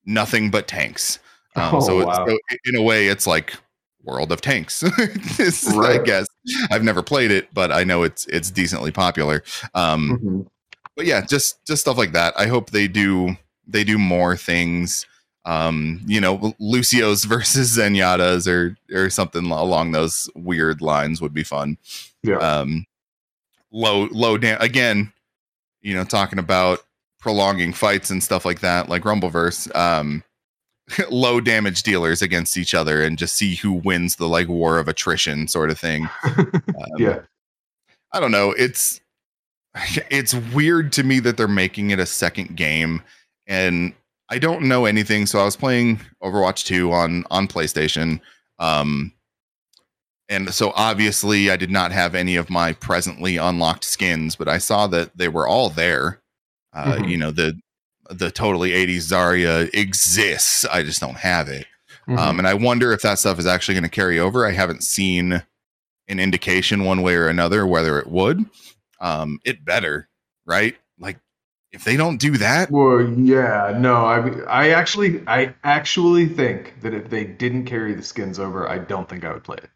[0.07, 1.19] nothing but tanks.
[1.57, 2.27] Um, Oh, so, it's, wow.
[2.27, 3.55] so in a way, it's like
[4.03, 4.83] World of Tanks.
[4.99, 6.27] It's- I guess
[6.73, 9.45] I've never played it, but I know it's it's decently popular.
[9.73, 10.47] Um, Mhm.
[10.97, 12.35] but yeah, just just stuff like that.
[12.37, 13.37] I hope they do
[13.69, 15.07] they do more things.
[15.45, 21.45] Um, you know, Lucio's versus Zenyatta's or or something along those weird lines would be
[21.45, 21.79] fun.
[22.23, 22.37] Yeah.
[22.37, 22.87] Um,
[23.71, 25.13] low low down again.
[25.83, 26.81] You know, talking about
[27.21, 29.75] prolonging fights and stuff like that, like Rumbleverse.
[29.77, 30.23] Um,
[31.11, 34.89] low damage dealers against each other and just see who wins the like war of
[34.89, 36.09] attrition sort of thing.
[36.75, 37.21] Um, yeah.
[38.13, 38.53] I don't know.
[38.53, 39.01] It's
[40.11, 43.03] it's weird to me that they're making it a second game,
[43.47, 43.93] and
[44.35, 45.27] I don't know anything.
[45.27, 48.21] So I was playing Overwatch 2 on on PlayStation,
[48.59, 49.13] um,
[50.29, 54.59] and so obviously I did not have any of my presently unlocked skins, but I
[54.59, 56.21] saw that they were all there.
[56.73, 57.11] Uh, Mhm.
[57.11, 57.59] You know the
[58.11, 60.65] the totally 80s Zarya exists.
[60.67, 61.67] I just don't have it.
[62.09, 62.19] Mhm.
[62.19, 64.45] Um, and I wonder if that stuff is actually going to carry over.
[64.47, 65.43] I haven't seen
[66.09, 68.45] an indication one way or another whether it would.
[69.01, 70.09] Um, it better,
[70.45, 70.77] right?
[71.75, 74.19] If they don't do that, Well, yeah, no, I
[74.49, 79.09] I actually I actually think that if they didn't carry the skins over, I don't
[79.09, 79.71] think I would play it.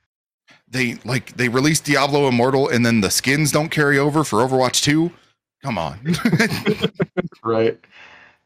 [0.70, 4.82] they like they released Diablo Immortal and then the skins don't carry over for Overwatch
[4.82, 5.10] 2.
[5.62, 5.98] Come on.
[7.42, 7.78] Right.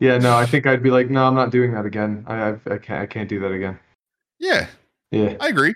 [0.00, 2.24] Yeah, no, I think I'd be like, no, I'm not doing that again.
[2.26, 3.78] I I've, I can't I can't do that again.
[4.38, 4.66] yeah,
[5.10, 5.36] Yeah.
[5.40, 5.74] I agree.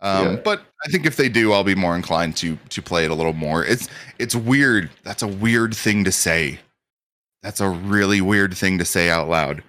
[0.00, 0.36] Um, Yeah.
[0.42, 3.14] but I think if they do, I'll be more inclined to to play it a
[3.14, 3.64] little more.
[3.64, 4.90] It's it's weird.
[5.02, 6.60] That's a weird thing to say.
[7.42, 9.62] That's a really weird thing to say out loud.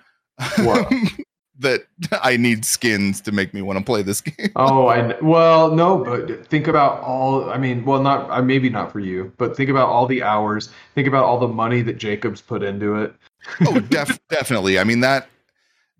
[0.59, 0.91] What?
[1.59, 1.81] that
[2.23, 4.51] I need skins to make me want to play this game.
[4.55, 7.49] Oh, I well, no, but think about all.
[7.49, 10.69] I mean, well, not maybe not for you, but think about all the hours.
[10.95, 13.13] Think about all the money that Jacobs put into it.
[13.67, 14.79] oh, def- definitely.
[14.79, 15.27] I mean that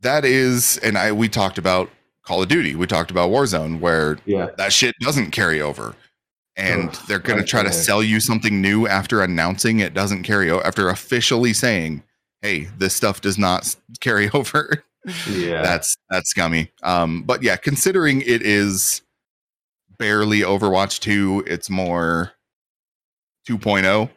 [0.01, 1.89] that is, and I we talked about
[2.24, 2.76] Call of Duty.
[2.76, 4.47] We talked about Warzone, where Yeah.
[4.57, 5.95] that shit doesn't carry over.
[6.62, 10.24] And Ugh, they're going to try to sell you something new after announcing it doesn't
[10.24, 12.03] carry over, after officially saying,
[12.41, 14.84] hey, this stuff does not carry over.
[15.28, 15.64] Yeah.
[15.64, 16.72] That's that's scummy.
[16.84, 19.01] Um, but yeah, considering it is
[19.97, 22.32] barely Overwatch 2, it's more
[23.49, 24.09] 2.0.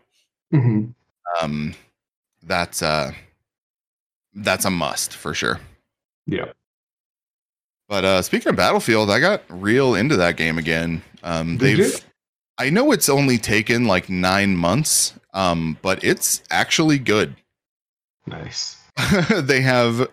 [0.52, 0.94] Mhm.
[1.40, 1.74] Um,
[2.42, 3.12] that's uh
[4.34, 5.60] that's a must for sure.
[6.26, 6.52] Yeah.
[7.88, 11.02] But uh speaking of Battlefield, I got real into that game again.
[11.22, 11.92] Um Did you?
[12.58, 17.36] I know it's only taken like 9 months, um but it's actually good.
[18.26, 18.76] Nice.
[19.30, 20.08] they have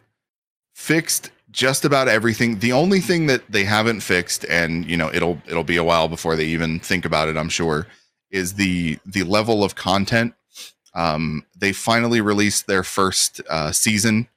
[0.74, 2.60] fixed just about everything.
[2.60, 6.08] The only thing that they haven't fixed and you know it'll it'll be a while
[6.08, 7.88] before they even think about it, I'm sure,
[8.32, 10.34] is the the level of content.
[10.94, 14.28] Um they finally released their first uh season.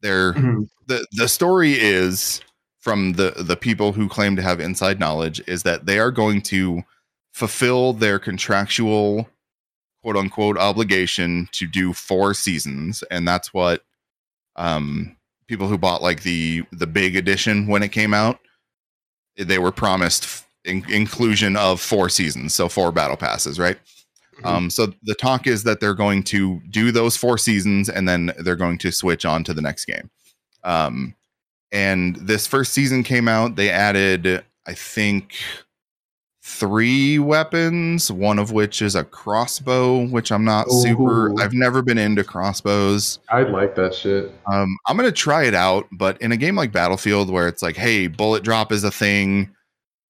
[0.00, 0.68] Their Mhm.
[0.88, 2.40] the the story is
[2.80, 6.42] from the the people who claim to have inside knowledge is that they are going
[6.42, 6.82] to
[7.32, 9.28] fulfill their contractual
[10.02, 13.82] quote unquote obligation to do four seasons and that's what
[14.56, 15.16] um
[15.46, 18.38] people who bought like the the big edition when it came out
[19.36, 23.78] they were promised f- in- inclusion of four seasons so four battle passes right
[24.40, 24.46] Mhm.
[24.46, 28.32] um, so the talk is that they're going to do those four seasons and then
[28.38, 30.10] they're going to switch on to the next game.
[30.64, 31.14] Um,
[31.70, 33.56] and this first season came out.
[33.56, 35.34] They added, I think,
[36.44, 41.32] three weapons, one of which is a crossbow, which I'm not super.
[41.40, 43.20] I've never been into crossbows.
[43.28, 44.32] I'd like that shit.
[44.46, 47.76] Um, I'm gonna try it out, but in a game like Battlefield, where it's like,
[47.76, 49.54] hey, bullet drop is a thing.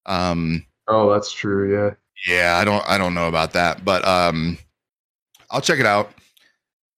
[0.05, 1.71] Um, Oh, that's true.
[1.73, 1.91] Yeah.
[2.27, 4.57] yeah i don't i don't know about that but um
[5.51, 6.11] i'll check it out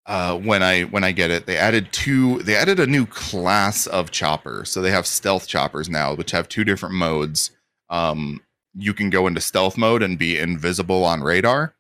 [0.08, 3.88] uh when i when i get it they added two they added a new class
[3.88, 7.52] of chopper so they have stealth choppers now which have two different modes
[7.90, 8.40] um
[8.78, 11.74] you can go into stealth mode and be invisible on radar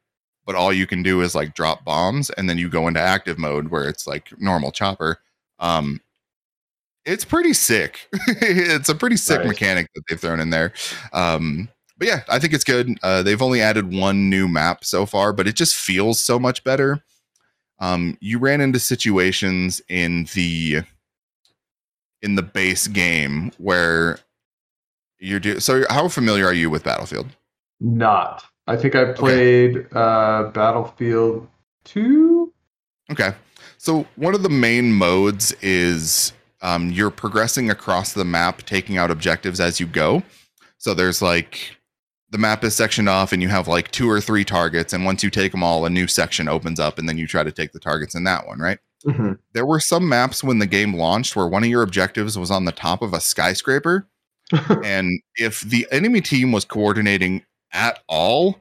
[0.46, 3.38] but all you can do is like drop bombs and then you go into active
[3.38, 5.18] mode where it's like normal chopper
[5.60, 6.00] um
[7.06, 9.48] it's pretty sick it's a pretty sick Nice.
[9.48, 10.74] mechanic that they've thrown in there
[11.14, 12.98] um but yeah, I think it's good.
[13.04, 16.64] Uh, they've only added one new map so far, but it just feels so much
[16.64, 17.04] better.
[17.80, 20.82] Um, you ran into situations in the
[22.22, 24.20] in the base game where
[25.20, 27.28] you're do- so how familiar are you with Battlefield?
[27.80, 28.44] Not.
[28.68, 31.48] I think I played uh, Battlefield
[31.86, 32.52] 2.
[33.12, 33.34] Okay.
[33.78, 39.12] So one of the main modes is um, you're progressing across the map, taking out
[39.12, 40.24] objectives as you go.
[40.78, 41.78] So there's like
[42.32, 44.92] the map is sectioned off, and you have like two or three targets.
[44.94, 47.44] And once you take them all, a new section opens up, and then you try
[47.44, 48.80] to take the targets in that one, right?
[49.06, 49.34] Mm-hmm.
[49.54, 52.66] There were some maps when the game launched where one of your objectives was on
[52.66, 54.08] the top of a skyscraper.
[54.52, 57.44] And if the enemy team was coordinating
[57.74, 58.60] at all,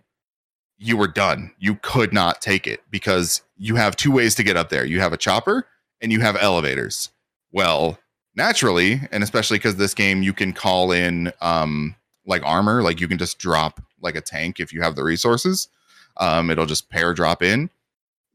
[0.79, 1.53] you were done.
[1.59, 4.85] You could not take it because you have two ways to get up there.
[4.85, 5.67] You have a chopper
[6.01, 7.11] and you have elevators.
[7.53, 7.99] Well,
[8.35, 13.09] naturally, and especially because this game you can call in um like armor, like you
[13.09, 15.69] can just drop like a tank if you have the resources.
[16.17, 17.71] Um, it'll just pair drop in.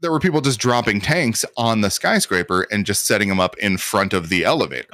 [0.01, 3.77] There were people just dropping tanks on the skyscraper and just setting them up in
[3.77, 4.87] front of the elevator.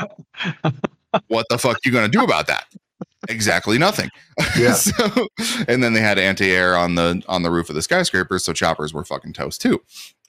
[1.28, 2.66] what the fuck you gonna do about that?
[3.28, 4.10] exactly nothing.
[4.58, 4.74] Yeah.
[4.74, 5.28] so,
[5.68, 8.94] and then they had anti-air on the on the roof of the skyscraper, so choppers
[8.94, 9.82] were fucking toast too.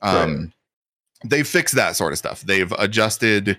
[0.03, 0.53] Um,
[1.24, 2.43] They fixed that sort of stuff.
[2.43, 3.59] They've adjusted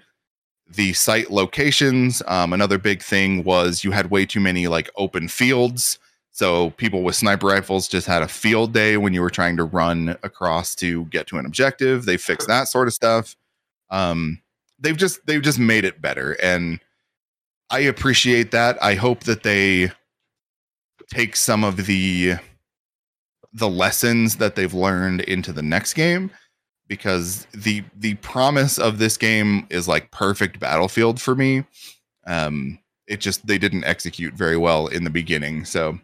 [0.70, 2.22] the site locations.
[2.28, 6.00] Um, another big thing was you had way too many like open fields.
[6.32, 9.64] So people with sniper rifles just had a field day when you were trying to
[9.64, 12.06] run across to get to an objective.
[12.06, 13.36] They fixed that sort of stuff.
[13.90, 14.42] Um,
[14.80, 16.80] they've just they've just made it better, and
[17.70, 18.82] I appreciate that.
[18.82, 19.92] I hope that they
[21.14, 22.36] take some of the
[23.54, 26.32] the lessons that they've learned into the next game
[26.88, 31.64] because the the promise of this game is like perfect battlefield for me.
[32.26, 35.98] Um it just they didn't execute very well in the beginning so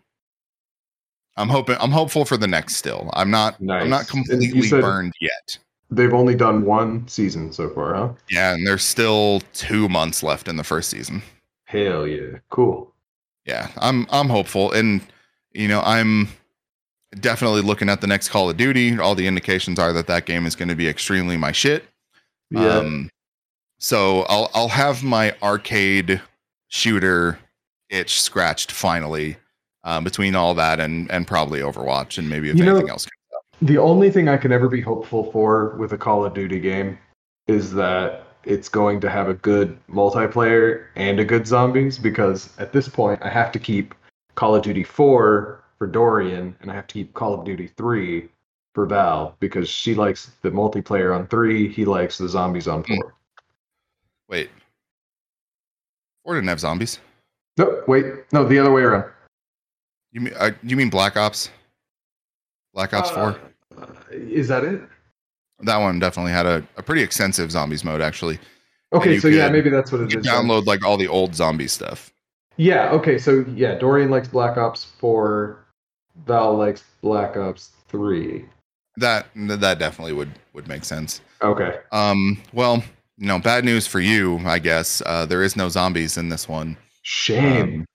[1.35, 3.09] i'm hoping i'm hopeful for the next still.
[3.13, 5.57] I'm not i'm not completely burned yet.
[5.91, 8.09] They've only done one season so far, huh?
[8.29, 11.21] yeah and there's still two months left in the first season
[11.73, 12.37] Hell yeah.
[12.49, 12.93] Cool.
[13.45, 15.01] yeah i'm i'm hopeful and
[15.51, 16.29] you know i'm
[17.19, 20.45] definitely looking at the next call of duty all the indications are that that game
[20.45, 21.83] is going to be extremely my shit
[22.51, 22.77] Yeah.
[22.77, 23.09] um
[23.79, 26.21] so i'll i'll have my arcade
[26.69, 27.37] shooter
[27.89, 29.37] itch scratched finally
[29.83, 33.07] um, between all that and and probably overwatch and maybe if You know- anything else
[33.61, 36.97] the only thing I can ever be hopeful for with a Call of Duty game
[37.47, 42.73] is that it's going to have a good multiplayer and a good zombies because at
[42.73, 43.95] this point I have to keep
[44.35, 48.27] Call of Duty 4 for Dorian and I have to keep Call of Duty 3
[48.73, 53.15] for Val because she likes the multiplayer on 3, he likes the zombies on 4.
[54.29, 54.49] wait
[56.23, 56.99] or didn't have zombies
[57.57, 58.05] No, wait.
[58.31, 59.11] No, the other way around.
[60.11, 61.49] you mean uh, you mean black ops
[62.73, 63.37] black ops 4 Uh,
[63.81, 64.81] uh, is that it?
[65.65, 68.39] That one definitely had a, a pretty extensive zombies mode actually
[68.93, 70.25] Okay, so yeah, maybe that's what it you is.
[70.27, 72.11] could download like all the old zombie stuff
[72.57, 75.65] Yeah, okay, so yeah, Dorian likes Black Ops 4,
[76.27, 78.45] Val likes Black Ops 3.
[78.97, 81.79] that that definitely would would make sense Okay.
[81.91, 82.83] um well
[83.17, 86.47] you know bad news for you i guess uh there is no zombies in this
[86.47, 87.61] one Shame.
[87.63, 87.85] Um,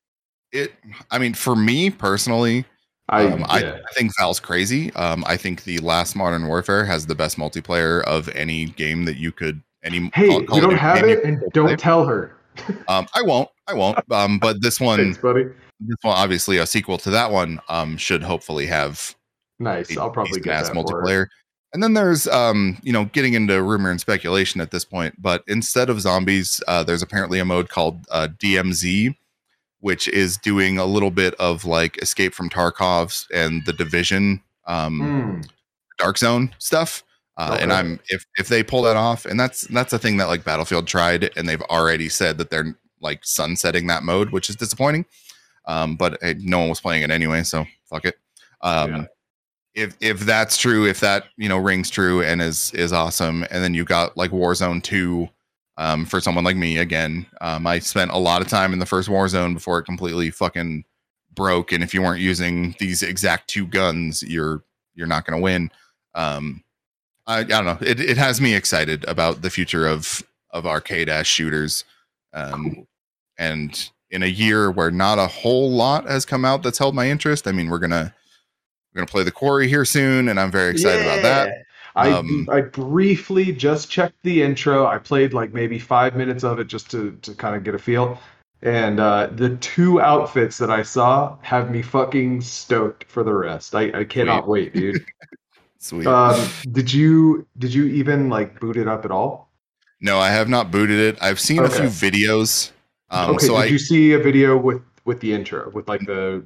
[0.52, 0.72] it
[1.12, 2.64] i mean for me personally
[3.10, 3.78] I, um, I, yeah.
[3.88, 8.02] I think val's crazy um i think the last modern warfare has the best multiplayer
[8.04, 11.42] of any game that you could any Hey, Call- Call of don't have it, and
[11.52, 12.36] don't tell her.
[12.88, 15.44] um i won't i won't um but this one Thanks, buddy.
[15.80, 19.14] this one obviously a sequel to that one um should hopefully have
[19.60, 19.96] Nice.
[19.96, 21.26] I'll probably get that multiplayer.
[21.72, 25.42] And then there's um, you know, getting into rumor and speculation at this point, but
[25.48, 29.16] instead of zombies, uh, there's apparently a mode called uh, DMZ,
[29.80, 35.00] which is doing a little bit of like Escape from Tarkov's and the Division um,
[35.00, 35.48] Mm,
[35.98, 37.02] Dark Zone stuff.
[37.36, 40.26] Uh, And I'm if if they pull that off, and that's that's a thing that
[40.26, 44.56] like Battlefield tried, and they've already said that they're like sunsetting that mode, which is
[44.56, 45.06] disappointing.
[45.66, 48.16] Um, but hey, no one was playing it anyway, so fuck it.
[48.62, 49.04] Um, Yeah.
[49.74, 53.62] If if that's true, if that you know rings true and is is awesome, and
[53.62, 55.28] then you got like Warzone two,
[55.78, 58.86] um, for someone like me again, um, I spent a lot of time in the
[58.86, 60.84] first Warzone before it completely fucking
[61.32, 64.64] broke, and if you weren't using these exact two guns, you're
[64.94, 65.70] you're not going to win.
[66.14, 66.64] Um,
[67.28, 67.78] I, I don't know.
[67.80, 71.84] It, it has me excited about the future of of arcade ass shooters.
[72.32, 72.86] Um,
[73.38, 77.08] and in a year where not a whole lot has come out that's held my
[77.08, 78.12] interest, I mean, we're gonna
[78.92, 81.52] we're gonna play the quarry here soon, and I'm very excited about that.
[82.06, 82.14] Yeah.
[82.16, 84.86] I Um, I briefly just checked the intro.
[84.86, 87.78] I played like maybe five minutes of it just to to kind of get a
[87.78, 88.18] feel.
[88.62, 93.74] And uh, the two outfits that I saw have me fucking stoked for the rest.
[93.76, 94.50] I, I cannot Sweet.
[94.50, 95.06] wait, dude.
[95.78, 96.06] Sweet.
[96.08, 99.48] um, did you did you even like boot it up at all?
[100.00, 101.18] no, I have not booted it.
[101.22, 102.70] I've seen a few videos.
[103.10, 106.00] Um, okay, so did I you see a video with with the intro with like
[106.06, 106.44] the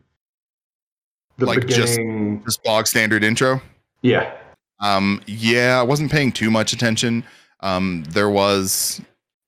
[1.38, 2.44] the Like, just- beginning?
[2.44, 3.60] just bog standard intro.
[4.02, 4.34] yeah.
[4.82, 7.24] Um, yeah, I wasn't paying too much attention.
[7.60, 9.00] Um, there was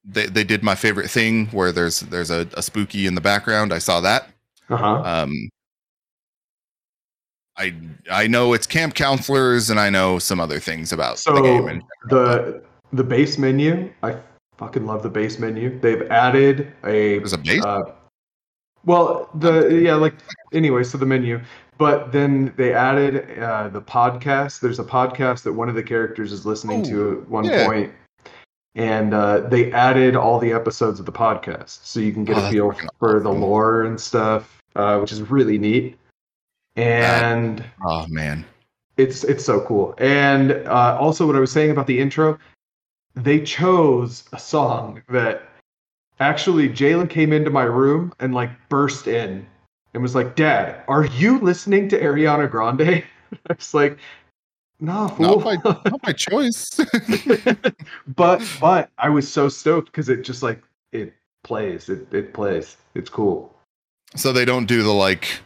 [0.04, 3.72] they they did my favorite thing where there's there's a, a spooky in the background.
[3.72, 4.28] I saw that.
[4.70, 5.02] Uh huh.
[5.04, 5.50] Um,
[7.56, 7.74] I
[8.10, 11.82] I know it's camp counselors and I know some other things about the game.
[12.08, 12.62] So the
[12.92, 14.16] the base menu, I
[14.56, 15.78] fucking love the base menu.
[15.80, 17.64] They've added a there's a base.
[17.64, 17.82] Uh,
[18.84, 20.14] well, the yeah, like
[20.52, 21.40] anyway, so the menu,
[21.78, 24.60] but then they added uh, the podcast.
[24.60, 27.66] There's a podcast that one of the characters is listening to at one yeah.
[27.66, 27.92] point,
[28.74, 32.46] and uh, they added all the episodes of the podcast, so you can get Oh,
[32.46, 35.98] a feel for the lore and stuff, uh, which is really neat.
[36.76, 38.44] And oh man,
[38.96, 39.94] it's it's so cool.
[39.98, 42.38] And uh, also, what I was saying about the intro,
[43.14, 45.48] they chose a song that
[46.20, 49.46] actually Jalen came into my room and like burst in
[49.94, 52.82] and was like, "Dad, are you listening to Ariana Grande?"
[53.50, 53.98] I was like,
[54.80, 55.54] "No, fool." not by
[55.90, 56.68] not by choice.
[58.16, 61.88] but but I was so stoked because it just like it plays.
[61.88, 62.76] It it plays.
[62.94, 63.54] It's cool.
[64.16, 65.40] so they don't do the like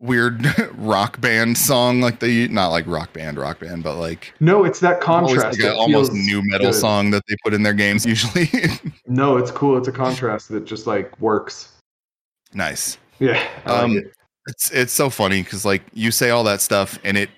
[0.00, 0.44] weird
[0.76, 4.80] rock band song like they not like rock band rock band but like No, it's
[4.80, 5.58] that always contrast.
[5.58, 6.74] like a that almost nu metal good.
[6.78, 8.50] song that they put in their games usually
[9.06, 9.78] No, it's cool.
[9.78, 11.70] It's a contrast that just like works.
[12.54, 13.32] Nice Yeah.
[13.66, 14.12] Like Um, it.
[14.46, 17.30] it's it's so funny because like you say all that stuff and it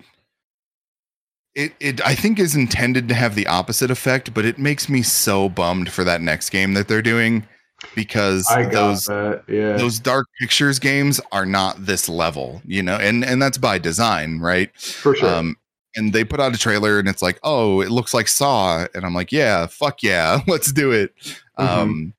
[1.55, 5.01] it it I think is intended to have the opposite effect, but it makes me
[5.01, 7.47] so bummed for that next game that they're doing
[7.95, 9.07] because those.
[9.47, 9.77] Yeah.
[9.77, 14.39] those dark pictures games are not this level, you know, and and that's by design,
[14.39, 14.75] right?
[14.79, 15.29] For sure.
[15.29, 15.55] Um,
[15.95, 19.03] and they put out a trailer and it's like, oh, it looks like Saw, and
[19.03, 21.11] I'm like, yeah, fuck yeah, let's do it.
[21.57, 21.63] Mm-hmm.
[21.79, 22.13] Um,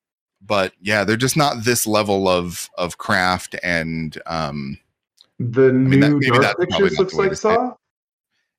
[0.48, 4.78] but yeah, they're just not this level of of craft and um,
[5.38, 7.36] the mean, that- new maybe Dark Pictures looks like say it.
[7.36, 7.74] Saw.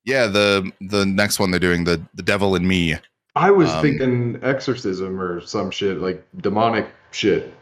[0.04, 2.96] yeah, the the next one they're doing the the Devil in Me.
[3.36, 7.52] I was Um, thinking exorcism or some shit like demonic shit.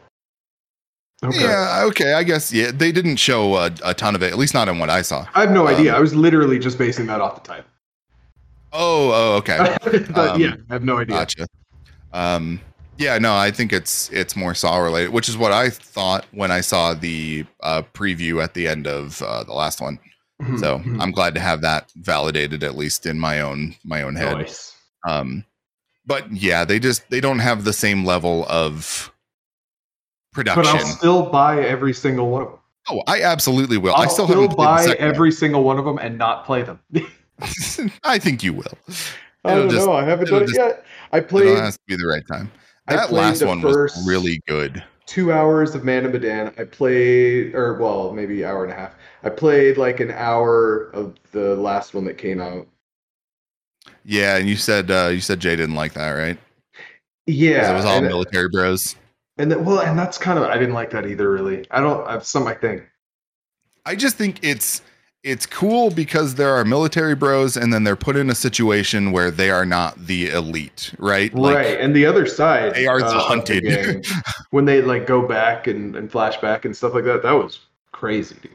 [1.25, 1.41] Okay.
[1.41, 4.55] Yeah, okay, I guess yeah, they didn't show a, a ton of it, at least
[4.55, 5.27] not in what I saw.
[5.35, 5.91] I have no idea.
[5.93, 7.65] Um, I was literally just basing that off the title.
[8.73, 9.77] Oh, oh, okay.
[10.15, 11.17] but Um, yeah, I have no idea.
[11.17, 11.47] Gotcha.
[12.13, 12.61] Um,
[12.99, 16.51] yeah, no, I think it's it's more Saw related, which is what I thought when
[16.51, 19.99] I saw the uh, preview at the end of uh, the last one.
[20.43, 21.01] Mhm, So mhm.
[21.03, 24.37] I'm glad to have that validated, at least in my own my own head.
[24.39, 24.75] nice.
[25.09, 25.45] Um,
[26.07, 29.13] but yeah, they just they don't have the same level of
[30.33, 30.63] production.
[30.65, 30.75] But.
[30.81, 32.59] I'll still buy every single one of them.
[32.91, 33.95] oh, I absolutely will.
[33.95, 35.15] I'll I still, still, haven't played the buy second one.
[35.15, 36.81] every single one of them and not play them.
[38.05, 38.65] I think you will.
[39.45, 39.93] I It'll don't just- know.
[39.93, 40.85] I haven't done just- it yet.
[41.13, 41.47] I played.
[41.49, 42.51] It has to be the right time.
[42.89, 44.83] I That last one was really good.
[45.07, 46.53] two hours of Man of Medan.
[46.59, 48.95] I played, or well, maybe hour and a half.
[49.23, 52.67] I played like an hour of the last one that came out.
[54.05, 56.39] Yeah, and you said uh, you said Jay didn't like that, right?
[57.27, 58.97] Yeah, it was all military bros.
[59.37, 61.31] and then, well, and that's kind of I didn't like that either.
[61.31, 62.07] Really, I don't.
[62.09, 62.85] I've some I think.
[63.85, 64.83] I just think it's
[65.25, 69.31] it's cool because there are military bros, and then they're put in a situation where
[69.31, 71.33] they are not the elite, right?
[71.35, 73.65] right, and the other side, they are the uh, the hunted.
[73.65, 74.03] game,
[74.51, 77.23] when they like go back and, and flash back and stuff like that.
[77.23, 77.61] That was
[77.93, 78.53] crazy, dude.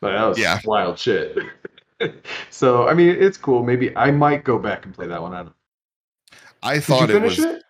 [0.00, 0.60] Like, that was Yeah.
[0.64, 1.36] wild shit.
[2.50, 3.62] so I mean, it's cool.
[3.64, 5.34] Maybe I might go back and play that one.
[5.34, 5.54] I don't.
[6.62, 7.62] I Did thought you it finish was it?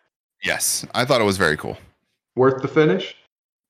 [0.44, 1.78] yes, I thought it was very cool.
[2.36, 3.16] Worth the finish?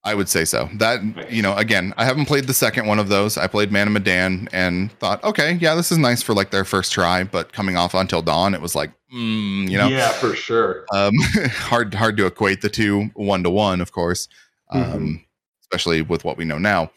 [0.04, 0.68] I would say so.
[0.74, 3.38] That you know, again, I haven't played the second one of those.
[3.38, 6.64] I played Man of Medan and thought, okay, yeah, this is nice for like their
[6.64, 7.22] first try.
[7.22, 10.86] But coming off Until Dawn, it was like, mm, you know, Yeah, for sure.
[10.92, 11.12] um,
[11.50, 14.26] hard hard to equate the two one to one, of course,
[14.70, 15.24] um, Mhm.
[15.62, 16.90] especially with what we know now.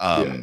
[0.00, 0.36] Um, Yeah.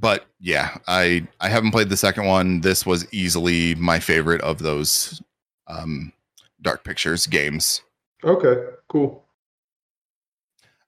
[0.00, 2.60] But yeah, I I haven't played the second one.
[2.60, 5.20] This was easily my favorite of those
[5.66, 6.12] um,
[6.62, 7.82] Dark Pictures games.
[8.22, 8.54] Okay,
[8.88, 9.24] cool.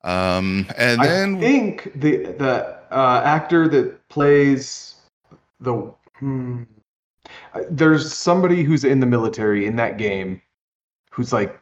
[0.03, 4.95] Um, and I then think the the uh, actor that plays
[5.61, 6.63] the hmm,
[7.71, 10.41] there's somebody who's in the military in that game
[11.11, 11.61] who's like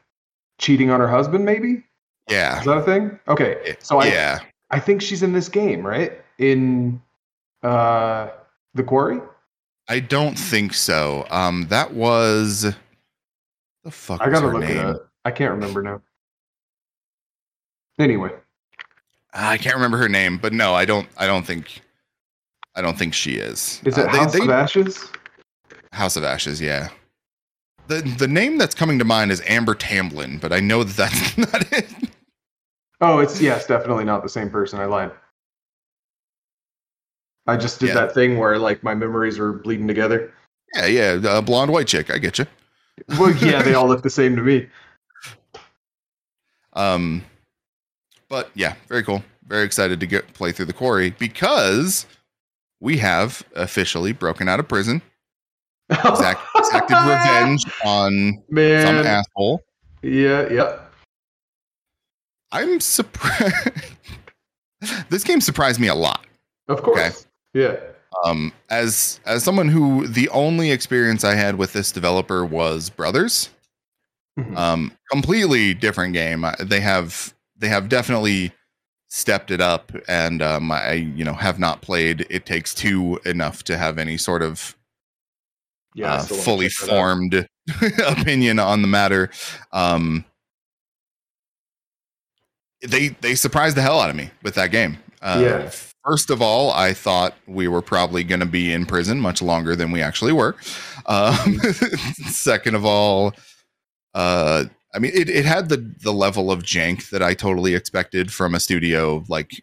[0.59, 1.45] cheating on her husband.
[1.45, 1.82] Maybe
[2.28, 3.18] yeah, is that a thing?
[3.26, 4.39] Okay, so I yeah,
[4.70, 6.12] I think she's in this game, right?
[6.39, 7.03] In
[7.62, 8.28] uh,
[8.74, 9.20] the quarry.
[9.89, 11.26] I don't think so.
[11.30, 12.72] Um, that was
[13.82, 14.20] the fuck.
[14.20, 14.76] I gotta look name?
[14.76, 15.09] it up.
[15.24, 16.03] I can't remember now.
[17.99, 18.30] Anyway,
[19.32, 21.09] I can't remember her name, but no, I don't.
[21.16, 21.80] I don't think.
[22.74, 23.80] I don't think she is.
[23.84, 25.11] is it Uh, House they- of Ashes?
[25.92, 26.61] House of Ashes?
[26.61, 26.88] Yeah.
[27.88, 31.38] The the name that's coming to mind is Amber Tamblyn, but I know that that's
[31.53, 31.86] not it.
[33.01, 34.78] Oh, it's yes, definitely not the same person.
[34.80, 35.11] I lied.
[37.46, 37.94] I just did Yeah.
[37.94, 40.32] that thing where like my memories are bleeding together.
[40.74, 42.11] Yeah, yeah, uh, blonde white chick.
[42.11, 42.46] I get you.
[43.18, 44.68] Well, yeah, they all look the same to me.
[46.74, 47.24] Um,
[48.28, 49.22] but yeah, very cool.
[49.46, 52.06] Very excited to get play through the quarry because
[52.80, 55.02] we have officially broken out of prison.
[55.90, 58.86] Exact, exacted revenge on Man.
[58.86, 59.62] some asshole.
[60.02, 60.78] Yeah, yeah.
[62.52, 63.94] I'm surprised.
[65.08, 66.26] this game surprised me a lot.
[66.68, 66.98] Of course.
[66.98, 67.16] Okay.
[67.54, 67.76] Yeah.
[68.24, 73.50] Um, as as someone who the only experience I had with this developer was Brothers.
[74.38, 74.56] Mhm.
[74.56, 76.44] Um, completely different game.
[76.60, 78.52] They have they have definitely
[79.09, 83.62] stepped it up, and um, I you know have not played It Takes Two enough
[83.64, 84.76] to have any sort of
[85.94, 86.14] yeah.
[86.14, 86.98] Uh, fully check that out.
[86.98, 87.48] formed
[88.06, 89.30] opinion on the matter.
[89.72, 90.24] Um,
[92.86, 94.98] they they surprised the hell out of me with that game.
[95.20, 95.70] Uh, Yeah.
[96.04, 99.76] First of all, I thought we were probably going to be in prison much longer
[99.76, 100.56] than we actually were.
[101.04, 101.59] Um,
[102.30, 103.34] second of all,
[104.14, 108.32] uh, I mean, it, it had the the level of jank that I totally expected
[108.32, 109.62] from a studio like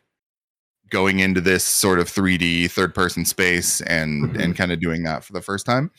[0.92, 4.40] going into this sort of 3D third person space and Mhm.
[4.44, 5.90] and kind of doing that for the first time.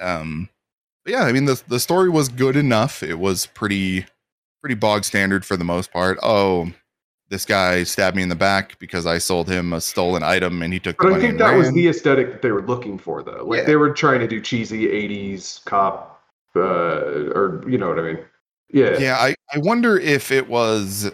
[0.00, 0.48] Um,
[1.04, 3.02] but yeah, I mean the the story was good enough.
[3.02, 4.06] It was pretty
[4.60, 6.18] pretty bog standard for the most part.
[6.22, 6.70] Oh,
[7.28, 10.72] this guy stabbed me in the back because I sold him a stolen item and
[10.72, 13.22] he took the But I think that was the aesthetic that they were looking for,
[13.22, 13.44] though.
[13.44, 13.64] Like Yeah.
[13.64, 16.11] they were trying to do cheesy '80s cop,
[16.56, 18.18] uh, or you know what I mean?
[18.72, 18.98] Yeah.
[18.98, 21.10] yeah I, I wonder if it was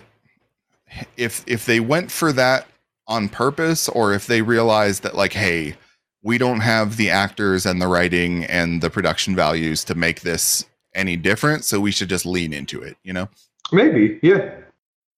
[1.17, 2.67] if if they went for that
[3.07, 5.75] on purpose or if they realized that like hey
[6.23, 10.67] we don't have the actors and the writing and the production values to make this
[10.95, 13.29] any different so we should just lean into it you know
[13.73, 14.19] Maybe.
[14.23, 14.55] Yeah.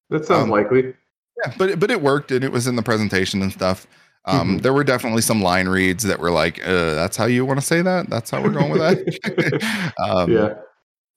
[0.09, 0.95] That sounds Um, likely.
[1.45, 3.87] yeah but but it worked and it was in the presentation and stuff
[4.27, 4.63] um Mhm.
[4.63, 7.65] there were definitely some line reads that were like uh, that's how you want to
[7.67, 10.55] say that that's how we're going with that um yeah.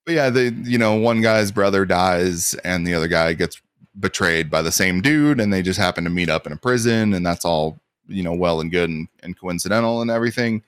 [0.05, 3.61] but yeah, the you know one guy's brother dies and the other guy gets
[3.99, 7.13] betrayed by the same dude, and they just happen to meet up in a prison,
[7.13, 10.61] and that's all you know, well and good and, and coincidental and everything.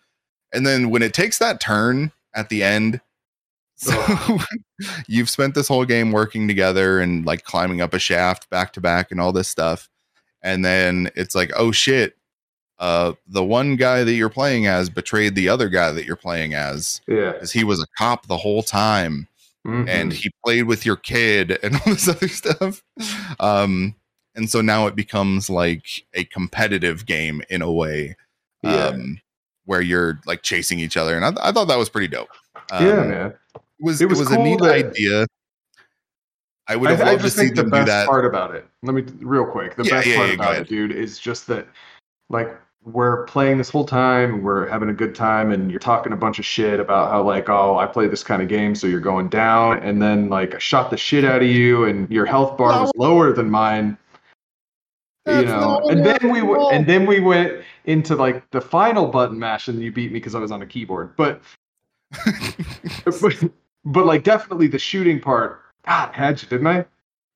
[0.54, 3.02] And then when it takes that turn at the end,
[3.76, 3.92] so
[5.08, 8.82] you've spent this whole game working together and like climbing up a shaft back to
[8.82, 9.90] back and all this stuff,
[10.44, 12.16] and then it's like, oh shit.
[12.78, 16.54] Uh, the one guy that you're playing as betrayed the other guy that you're playing
[16.54, 17.32] as Yeah.
[17.34, 19.28] because he was a cop the whole time
[19.66, 19.88] Mhm.
[19.88, 22.84] and he played with your kid and all this other stuff.
[23.40, 23.96] Um,
[24.36, 28.18] and so now it becomes like a competitive game in a way,
[28.62, 28.88] yeah.
[28.88, 29.20] um,
[29.64, 31.16] where you're like chasing each other.
[31.16, 32.28] And I, I thought that was pretty dope.
[32.72, 33.34] Um, yeah, man.
[33.56, 35.26] It was, It it was was, a neat that- idea.
[36.68, 38.68] I would I, have I loved to just see think the best part about it.
[38.82, 39.76] Let me real quick.
[39.76, 41.68] The Yeah, best yeah, part about it, dude, is just that
[42.30, 46.18] like we're playing this whole time, we're having a good time, and you're talking a
[46.18, 49.00] bunch of shit about how like, oh, I play this kind of game, so you're
[49.00, 52.58] going down, and then like I shot the shit out of you, and your health
[52.58, 53.98] bar was lower than mine.
[55.28, 56.66] You know, and then we normal.
[56.68, 60.20] went, and then we went into like the final button mash, and you beat me
[60.20, 61.16] because I was on a keyboard.
[61.16, 61.42] But
[63.06, 63.44] but,
[63.86, 65.62] but like definitely the shooting part.
[65.88, 66.86] God, had you, didn't I?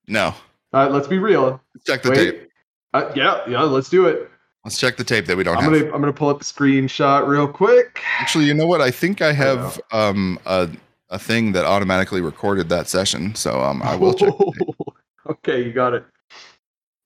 [0.06, 0.34] no,
[0.72, 1.60] Uh, let's be real.
[1.84, 2.16] check the Wait.
[2.16, 2.50] tape.
[2.94, 4.29] Uh, yeah, yeah, let's do it.
[4.64, 5.72] Let's check the tape that we don't I'm have.
[5.72, 8.00] gonna I'm gonna pull up the screenshot real quick.
[8.18, 8.80] Actually, you know what?
[8.80, 10.68] I think I have um a
[11.08, 13.34] a thing that automatically recorded that session.
[13.34, 14.34] So um I will check.
[15.30, 16.04] okay, you got it.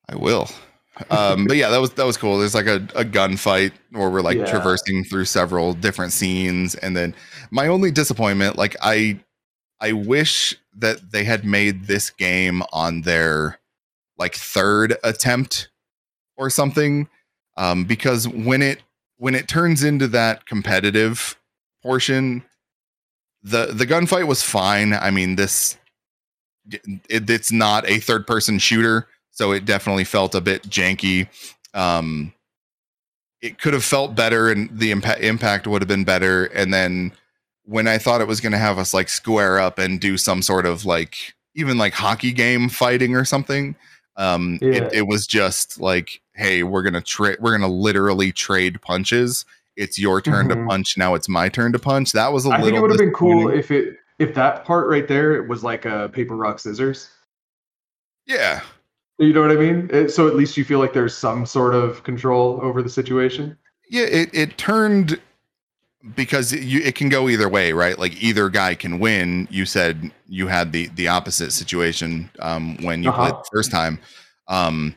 [0.08, 0.48] I will.
[1.10, 2.38] Um, but yeah, that was that was cool.
[2.38, 4.44] There's like a, a gunfight where we're like Yeah.
[4.46, 7.14] traversing through several different scenes, and then
[7.50, 9.18] my only disappointment, like I
[9.80, 13.58] I wish that they had made this game on their
[14.18, 15.68] like third attempt
[16.36, 17.08] or something.
[17.56, 18.82] Um, because when it
[19.16, 21.36] when it turns into that competitive
[21.82, 22.44] portion,
[23.42, 24.92] the the gunfight was fine.
[24.92, 25.76] I mean, this
[26.70, 31.28] it, it's not a third person shooter, so it definitely felt a bit janky.
[31.74, 32.32] Um,
[33.42, 36.46] it could have felt better, and the impa- impact would have been better.
[36.46, 37.12] And then
[37.64, 40.42] when I thought it was going to have us like square up and do some
[40.42, 43.76] sort of like even like hockey game fighting or something,
[44.16, 44.72] um, Yeah.
[44.74, 49.44] it, it was just like, hey, we're gonna trade, we're gonna literally trade punches.
[49.76, 50.54] It's your turn Mhm.
[50.54, 50.96] to punch.
[50.96, 52.12] Now it's my turn to punch.
[52.12, 52.66] That was a I little.
[52.66, 55.64] think it would have been cool if it if that part right there it was
[55.64, 57.10] like a paper rock scissors.
[58.26, 58.60] Yeah.
[59.18, 59.90] You know what I mean?
[59.92, 63.56] It- so at least you feel like there's some sort of control over the situation.
[63.90, 65.20] Yeah, it, it turned
[66.14, 67.98] because it, you, it can go either way, right?
[67.98, 69.48] Like either guy can win.
[69.50, 73.42] You said you had the the opposite situation um, when you played Uh-huh.
[73.42, 73.98] the first time.
[74.48, 74.94] Um,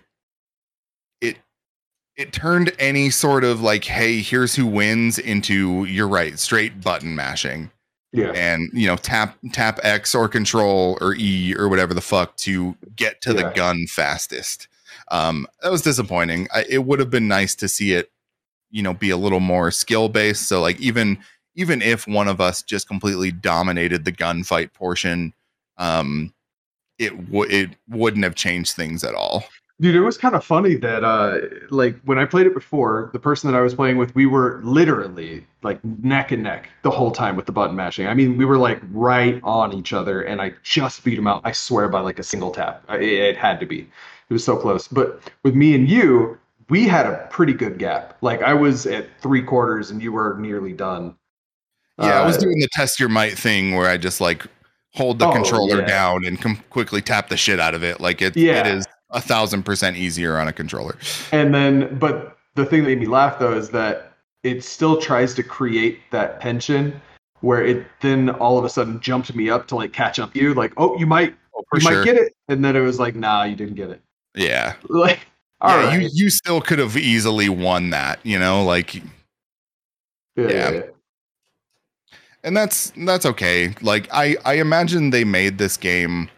[1.22, 1.38] it
[2.16, 7.16] it turned any sort of like, hey, here's who wins into you're right, straight button
[7.16, 7.72] mashing,
[8.12, 8.32] Yeah.
[8.36, 12.76] and you know tap tap X or Control or E or whatever the fuck to
[12.96, 14.68] get to the gun fastest.
[15.10, 16.50] Um, that was disappointing.
[16.54, 18.12] I, it would have been nice to see it
[18.72, 21.18] you know be a little more skill based so like even
[21.56, 25.34] even if one of us just completely dominated the gunfight portion
[25.78, 26.34] um
[27.00, 29.44] it would it wouldn't have changed things at all
[29.80, 31.38] Dude, it was kind of funny that uh
[31.70, 34.60] like when I played it before, the person that I was playing with, we were
[34.64, 38.08] literally like neck and neck the whole time with the button mashing.
[38.08, 41.42] I mean, we were like right on each other and I just beat him out.
[41.44, 42.84] I swear by like a single tap.
[42.90, 43.82] It had to be.
[43.82, 44.88] It was so close.
[44.88, 46.40] But with me and you,
[46.70, 48.18] we had a pretty good gap.
[48.22, 51.16] Like I was at 3 quarters and you were nearly done.
[52.00, 54.46] yeah i was Uh, doing the test your might thing where i just like
[54.94, 55.86] hold the Oh, controller yeah.
[55.88, 58.60] down and com- quickly tap the shit out of it like it, Yeah.
[58.62, 60.96] it is a thousand percent easier on a controller
[61.32, 64.14] And then, but the thing that made me laugh though is that
[64.44, 67.02] it still tries to create that tension
[67.42, 70.54] where it then all of a sudden jumped me up to like catch up you,
[70.56, 73.16] like, oh, you might, oh, you sure might get it, and then it was like,
[73.16, 74.02] nah, you didn't get it.
[74.36, 75.20] yeah Like,
[75.62, 79.02] all yeah, right, you you still could have easily won that you know like yeah,
[80.36, 80.50] yeah.
[80.50, 80.82] yeah, yeah.
[82.44, 86.30] and that's that's okay like i i imagine they made this game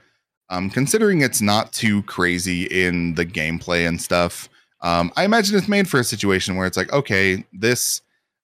[0.50, 4.50] um considering it's not too crazy in the gameplay and stuff
[4.82, 8.02] um i imagine it's made for a situation where it's like okay this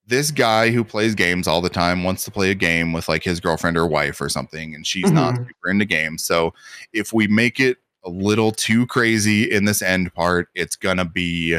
[0.08, 3.24] this guy who plays games all the time wants to play a game with like
[3.24, 5.46] his girlfriend or wife or something and she's not Mhm.
[5.48, 6.52] super into games so
[6.92, 11.58] if we make it a little too crazy in this end part it's gonna be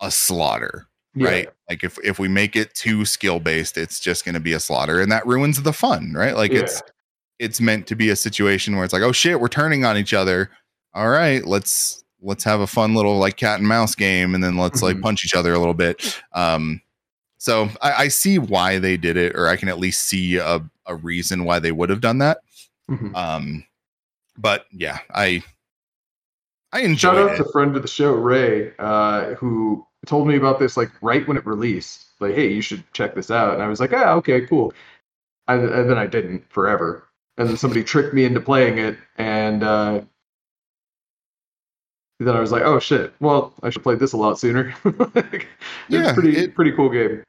[0.00, 1.28] a slaughter Yeah.
[1.28, 4.60] right like if if we make it too skill based it's just to be a
[4.60, 6.60] slaughter and that ruins the fun right like Yeah.
[6.60, 6.82] it's
[7.38, 10.12] it's meant to be a situation where it's like oh shit we're turning on each
[10.14, 10.50] other
[10.94, 14.56] all right let's let's have a fun little like cat and mouse game and then
[14.56, 15.02] let's like Mhm.
[15.02, 16.80] punch each other a little bit um
[17.38, 20.60] so I, I see why they did it or i can at least see a,
[20.86, 22.38] a reason why they would have done that
[22.90, 23.14] Mhm.
[23.16, 23.64] um
[24.36, 25.42] but yeah i
[26.72, 30.58] i Shout out it to friend of the show, Ray, uh, who told me about
[30.58, 32.06] this like right when it released.
[32.20, 33.54] Like, hey, you should check this out.
[33.54, 34.72] And I was like, ah, okay, cool.
[35.46, 37.04] And, and then I didn't forever.
[37.38, 40.00] And then somebody tricked me into playing it, and uh,
[42.20, 43.14] then I was like, oh shit.
[43.20, 44.74] Well, I should play this a lot sooner.
[44.84, 45.44] it's
[45.88, 47.22] Yeah, pretty it- pretty cool game.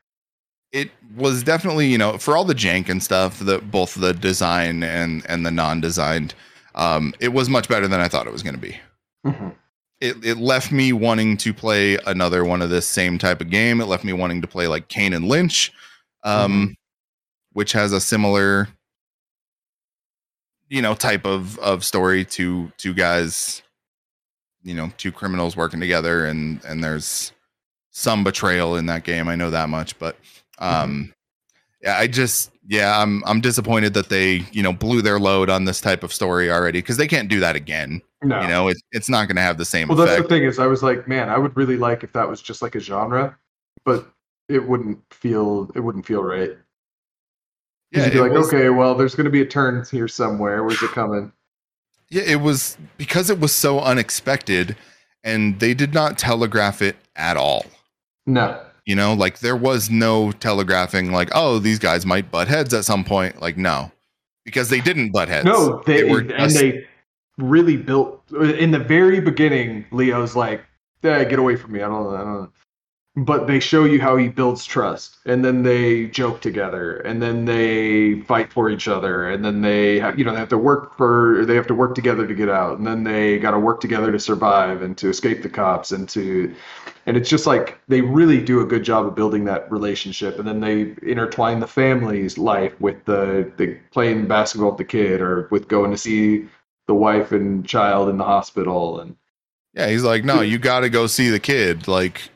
[0.71, 4.83] it was definitely you know for all the jank and stuff the both the design
[4.83, 6.35] and and the non-designed
[6.75, 8.77] um it was much better than i thought it was going to be
[9.25, 9.55] Mhm.
[9.99, 13.81] it, it left me wanting to play another one of this same type of game.
[13.81, 15.71] It left me wanting to play like kane and lynch
[16.23, 16.75] um
[17.53, 18.67] which has a similar
[20.69, 23.61] you know type of of story to two guys
[24.63, 27.31] you know two criminals working together and and there's
[27.91, 29.27] some betrayal in that game.
[29.27, 30.17] I know that much but
[30.59, 31.13] um
[31.81, 35.63] yeah i just yeah i'm i'm disappointed that they you know blew their load on
[35.65, 38.41] this type of story already because they can't do that again No.
[38.41, 40.59] you know it, it's not going to have the same well, that's the thing is,
[40.59, 43.37] I was like, man, I would really like if that was just like a genre,
[43.85, 44.11] but
[44.49, 46.51] it wouldn't feel it wouldn't feel right.
[47.91, 50.63] yeah you'd be like, was- okay, well, there's going to be a turn here somewhere.
[50.63, 51.31] Where's it coming?
[52.09, 54.75] Yeah, it was because it was so unexpected
[55.23, 57.65] and they did not telegraph it at all.
[58.25, 58.61] No.
[58.85, 62.83] You know, like there was no telegraphing like, oh, these guys might butt heads at
[62.85, 63.41] some point.
[63.41, 63.91] Like, no.
[64.45, 65.45] Because they didn't butt heads.
[65.45, 66.87] No, they, were and just- they
[67.39, 69.85] really built in the very beginning.
[69.91, 70.63] Leo's like,
[71.03, 71.81] eh, "Get away from me!
[71.81, 72.51] I don't, I don't."
[73.15, 77.45] But they show you how he builds trust, and then they joke together, and then
[77.45, 81.43] they fight for each other, and then they, you know, they have to work for,
[81.45, 84.11] they have to work together to get out, and then they got to work together
[84.11, 86.53] to survive and to escape the cops, and to,
[87.07, 90.47] and it's just like they really do a good job of building that relationship, and
[90.47, 95.47] then they intertwine the family's life with the, the playing basketball with the kid, or
[95.51, 96.47] with going to see
[96.89, 99.15] the wife and child in the hospital, and
[99.73, 101.87] Yeah, he's like, no, you got to go see the kid.
[101.87, 102.29] Like,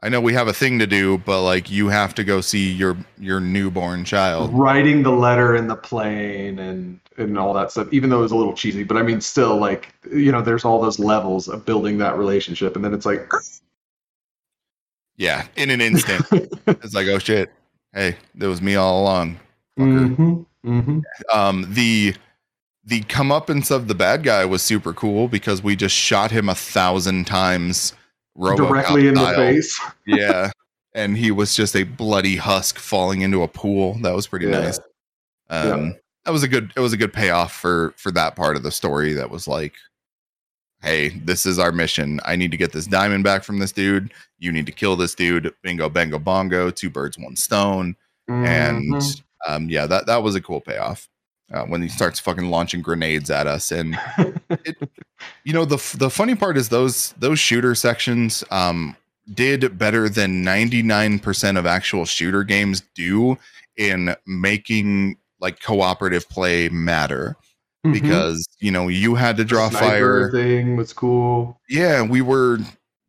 [0.00, 2.70] I know we have a thing to do, but like, you have to go see
[2.72, 4.54] your your newborn child.
[4.54, 8.30] writing the letter in the plane and and all that stuff even though it was
[8.32, 11.64] a little cheesy but i mean still like you know there's all those levels of
[11.64, 13.28] building that relationship and then it's like
[15.16, 16.24] Yeah, in an instant,
[16.66, 17.52] it's like, oh shit,
[17.92, 19.38] hey, that was me all along.
[19.78, 21.02] Mhm, mhm.
[21.32, 22.14] um the
[22.88, 26.54] the comeuppance of the bad guy was super cool because we just shot him a
[26.54, 27.92] thousand times
[28.36, 29.78] Robocop Directly in the face.
[30.06, 30.50] yeah.
[30.94, 33.94] And he was just a bloody husk falling into a pool.
[34.02, 34.60] That was pretty Yeah.
[34.60, 34.80] nice.
[35.50, 38.62] Um that was a good it was a good payoff for for that part of
[38.62, 39.74] the story that was like
[40.80, 42.20] hey, this is our mission.
[42.24, 44.12] I need to get this diamond back from this dude.
[44.38, 45.52] You need to kill this dude.
[45.62, 47.96] Bingo bango bongo, two birds one stone.
[48.28, 49.22] And Mhm.
[49.46, 51.08] um yeah, that that was a cool payoff.
[51.50, 53.72] Uh, when he starts fucking launching grenades at us.
[53.72, 53.98] And
[55.44, 58.94] you know the the funny part is those those shooter sections um
[59.32, 63.36] did better than 99% of actual shooter games do
[63.76, 67.36] in making like cooperative play matter.
[67.86, 67.92] Mhm.
[67.92, 70.30] because you know you had to draw fire.
[70.32, 71.60] thing was cool.
[71.68, 72.58] yeah we were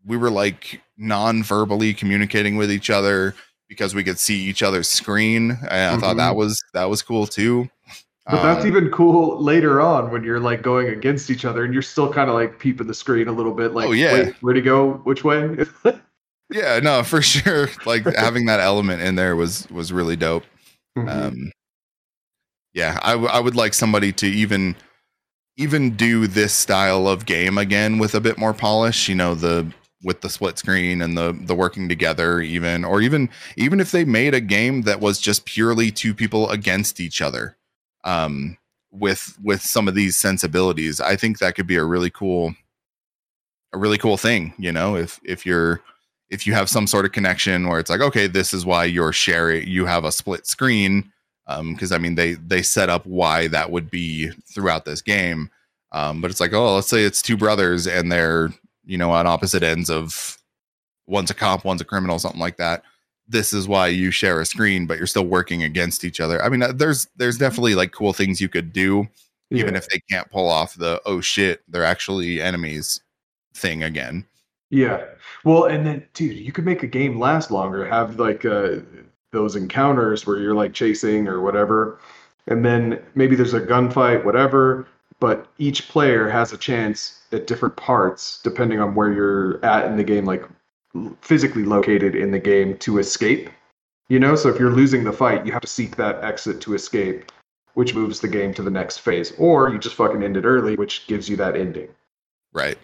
[0.05, 3.33] we were like non-verbally communicating with each other
[3.67, 5.57] because we could see each other's screen.
[5.69, 7.67] And i thought that was that was cool too
[8.29, 11.73] But that's Um, even cool later on when you're like going against each other and
[11.73, 13.73] you're still kind of like peeping the screen a little bit.
[13.73, 14.29] Like, Oh, yeah.
[14.41, 14.93] where to go?
[15.03, 15.57] Which way?
[16.51, 20.43] yeah no for sure like having that element in there was was really dope
[20.97, 21.09] Mhm.
[21.09, 21.51] um
[22.73, 24.75] yeah I, w- I would like somebody to even
[25.57, 29.71] even do this style of game again with a bit more polish you know the
[30.03, 34.03] with the split screen and the the working together even or even even if they
[34.05, 37.57] made a game that was just purely two people against each other
[38.03, 38.57] um
[38.91, 42.53] with with some of these sensibilities i think that could be a really cool
[43.73, 45.81] a really cool thing you know if if you're
[46.29, 49.13] if you have some sort of connection where it's like okay this is why you're
[49.13, 51.11] sharing you have a split screen
[51.47, 55.49] um because i mean they they set up why that would be throughout this game
[55.91, 58.49] um but it's like oh let's say it's two brothers and they're
[58.85, 60.37] you know on opposite ends of
[61.05, 62.83] one's a cop one's a criminal something like that
[63.29, 66.49] this is why you share a screen but you're still working against each other i
[66.49, 69.07] mean uh, there's there's definitely like cool things you could do
[69.51, 69.77] even Yeah.
[69.77, 73.01] if they can't pull off the oh shit they're actually enemies
[73.53, 74.25] thing again
[74.71, 75.03] Yeah.
[75.43, 77.83] Well, and then, dude, you could make a game last longer.
[77.87, 78.77] Have like uh,
[79.31, 81.99] those encounters where you're like chasing or whatever,
[82.47, 84.85] and then maybe there's a gunfight, whatever.
[85.19, 89.97] But each player has a chance at different parts, depending on where you're at in
[89.97, 90.43] the game, like
[91.21, 93.49] physically located in the game, to escape.
[94.09, 96.73] You know, so if you're losing the fight, you have to seek that exit to
[96.73, 97.31] escape,
[97.75, 100.75] which moves the game to the next phase, or you just fucking end it early,
[100.75, 101.89] which gives you that ending.
[102.53, 102.77] right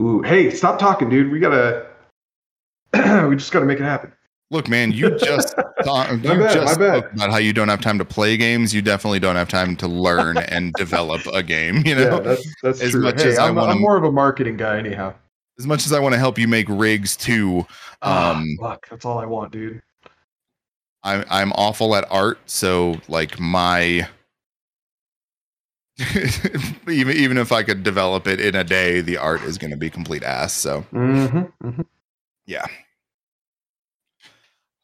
[0.00, 1.30] Ooh, hey, stop talking, dude.
[1.30, 1.86] We gotta,
[3.28, 4.12] we just gotta make it happen.
[4.50, 7.98] Look, man, you just thought, you bad, just spoke about how you don't have time
[7.98, 8.74] to play games.
[8.74, 11.82] You definitely don't have time to learn and develop a game.
[11.86, 13.02] You know, Yeah, that's that's as true.
[13.02, 15.14] much hey, as I I'm, wanna- I'm more of a marketing guy, anyhow.
[15.60, 17.66] As much as I want to help you make rigs too,
[18.00, 19.82] Ah, um, fuck, that's all I want, dude.
[21.02, 22.38] I'm I'm awful at art.
[22.46, 24.08] So like my
[26.88, 29.76] even even if I could develop it in a day, the art is going to
[29.76, 30.54] be complete ass.
[30.54, 31.80] So Mm-hmm,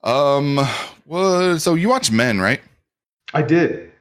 [0.05, 0.61] um,
[1.07, 2.61] well, so you watch Men, right?
[3.33, 3.93] I did.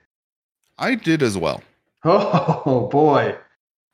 [0.77, 1.63] I did as well.
[2.07, 3.35] Oh boy,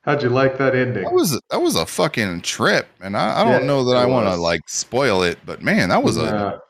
[0.04, 1.04] how'd you like that ending?
[1.04, 4.06] That was that was a fucking trip, and I, I don't Yeah, know that I
[4.06, 6.62] want to like spoil it, but man, that was a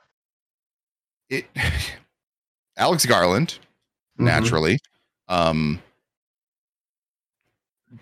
[1.29, 1.45] it.
[2.77, 3.59] Alex Garland,
[4.19, 4.25] Mhm.
[4.25, 4.79] naturally,
[5.27, 5.81] um,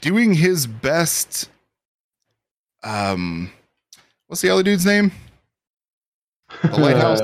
[0.02, 1.50] doing his best.
[2.84, 3.52] Um,
[4.28, 5.12] what's the other dude's name?
[6.64, 7.20] The lighthouse.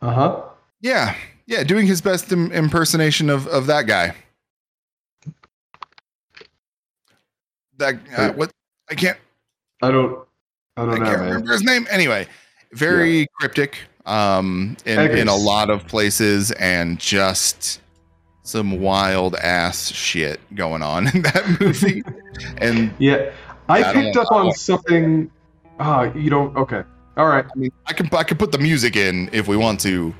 [0.00, 0.42] Uh huh.
[0.80, 1.14] Yeah,
[1.46, 4.14] yeah, doing his best Im- impersonation of of that guy.
[7.82, 8.50] That uh, what
[8.90, 9.18] I can't
[9.82, 10.26] I don't.
[10.76, 11.28] I I don't can't man.
[11.28, 11.86] remember his name.
[11.90, 12.26] Anyway,
[12.72, 17.80] very cryptic um in, in a lot of places and just
[18.42, 22.02] some wild ass shit going on in that movie.
[22.58, 23.32] and Yeah,
[23.68, 25.30] I Yeah, I picked up on something.
[25.78, 26.56] Ah, you don't.
[26.56, 26.84] Okay.
[27.16, 27.44] All right.
[27.44, 30.14] I mean, I can I can put the music in if we want to.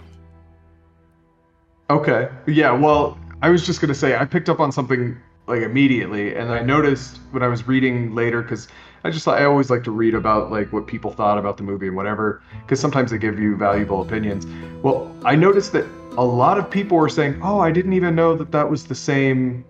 [1.91, 2.29] Okay.
[2.47, 5.17] Yeah, well, I was just going to say I picked up on something
[5.47, 8.69] like immediately and I noticed when I was reading later cuz
[9.05, 11.89] I just I always like to read about like what people thought about the movie
[11.89, 14.47] and whatever cuz sometimes they give you valuable opinions.
[14.83, 15.85] Well, I noticed that
[16.17, 18.95] a lot of people were saying, "Oh, I didn't even know that that was the
[18.95, 19.65] same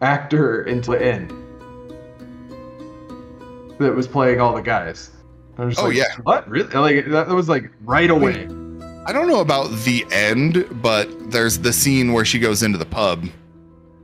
[0.00, 1.32] actor until the end."
[3.78, 5.10] That was playing all the guys.
[5.58, 6.04] Oh, like, yeah.
[6.22, 6.48] What?
[6.48, 6.68] Really?
[6.72, 8.44] Like that, that was like right away.
[9.06, 12.84] I don't know about the end, but there's the scene where she goes into the
[12.86, 13.26] pub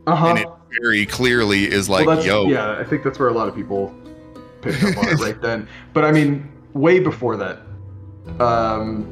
[0.07, 0.27] Uh-huh.
[0.29, 0.49] and it
[0.81, 3.95] very clearly is like, well, yo, Yeah, I think that's where a lot of people
[4.63, 5.69] picked up on it right then.
[5.93, 7.59] But I mean, way before that.
[8.41, 9.05] Um,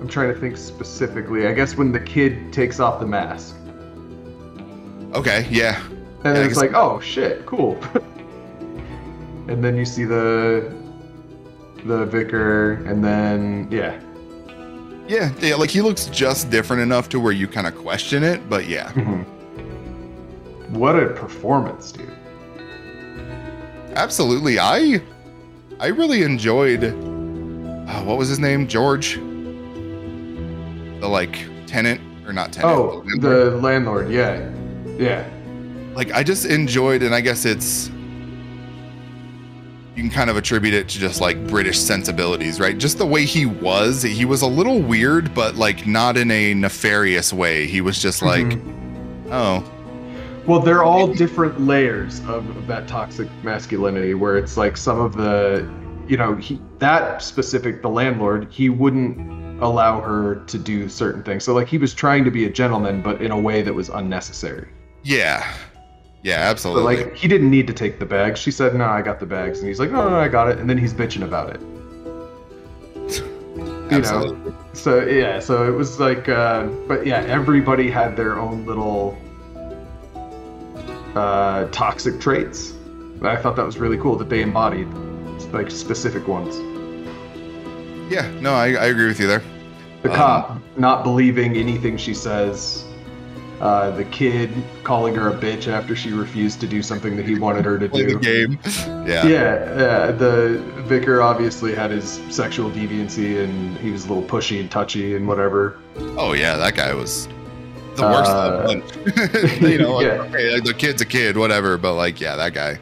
[0.00, 1.46] I'm trying to think specifically.
[1.46, 3.56] I guess when the kid takes off the mask.
[5.14, 5.82] Okay, yeah.
[6.24, 7.78] And Yeah, it's guess- like, oh shit, cool.
[9.48, 10.74] and then you see the
[11.84, 14.00] the vicar, and then yeah,
[15.06, 18.48] Yeah, yeah, like he looks just different enough to where you kind of question it,
[18.50, 18.90] but yeah.
[20.70, 22.10] What a performance, dude.
[23.94, 24.58] Absolutely.
[24.58, 25.00] I
[25.80, 28.66] I really enjoyed uh, what was his name?
[28.66, 29.14] George.
[31.00, 32.72] The like tenant or not tenant.
[32.76, 33.20] Oh, landlord.
[33.22, 34.50] the landlord, yeah,
[34.98, 35.28] yeah,
[35.94, 37.88] like I just enjoyed and I guess it's
[39.94, 42.76] you can kind of attribute it to just like British sensibilities, right?
[42.76, 46.52] Just the way he was, he was a little weird, but like not in a
[46.54, 47.66] nefarious way.
[47.66, 49.30] He was just like, Mhm.
[49.30, 49.64] oh,
[50.46, 55.16] Well, they're all different layers of, of that toxic masculinity, where it's like some of
[55.16, 55.68] the,
[56.06, 61.42] you know, he, that specific, the landlord, he wouldn't allow her to do certain things.
[61.42, 63.88] So, like, he was trying to be a gentleman, but in a way that was
[63.88, 64.68] unnecessary.
[65.02, 65.52] yeah.
[66.22, 66.96] Yeah, But, absolutely.
[66.96, 68.40] like, he didn't need to take the bags.
[68.40, 69.60] She said, no, I got the bags.
[69.60, 70.58] And he's like, no, no, I got it.
[70.58, 71.60] And then he's bitching about it.
[73.56, 73.96] you know.
[73.96, 74.52] absolutely.
[74.72, 79.16] So, yeah, so it was like, uh, but yeah, everybody had their own little
[81.16, 82.74] uh, toxic traits.
[83.22, 84.88] I thought that was really cool that they embodied
[85.52, 86.56] like specific ones.
[88.12, 89.42] Yeah, no, I, I agree with you there.
[90.02, 92.84] The Um, cop not believing anything she says.
[93.60, 94.50] Uh, the kid
[94.84, 97.88] calling her a bitch after she refused to do something that he wanted her to
[97.88, 98.18] Play do.
[98.18, 98.58] the game.
[99.06, 99.24] Yeah.
[99.24, 100.10] Yeah, yeah.
[100.12, 100.58] The
[100.88, 105.28] vicar obviously had his sexual deviancy, and he was a little pushy and touchy and
[105.28, 105.78] whatever.
[106.18, 107.28] Oh yeah, that guy was
[107.96, 109.60] the worst of Uh, the bunch.
[109.62, 110.12] you know, like, yeah.
[110.22, 112.78] okay, like, the kid's a kid, whatever, but like, yeah, that guy.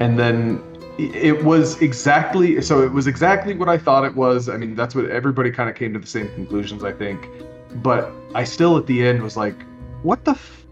[0.00, 0.62] and then
[0.98, 4.96] it was exactly so it was exactly what i thought it was i mean that's
[4.96, 7.28] what everybody kind of came to the same conclusions i think
[7.84, 9.54] but i still at the end was like
[10.02, 10.66] what the f-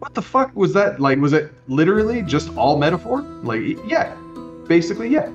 [0.00, 4.12] what the fuck was that like was it literally just all metaphor like yeah
[4.66, 5.28] basically yeah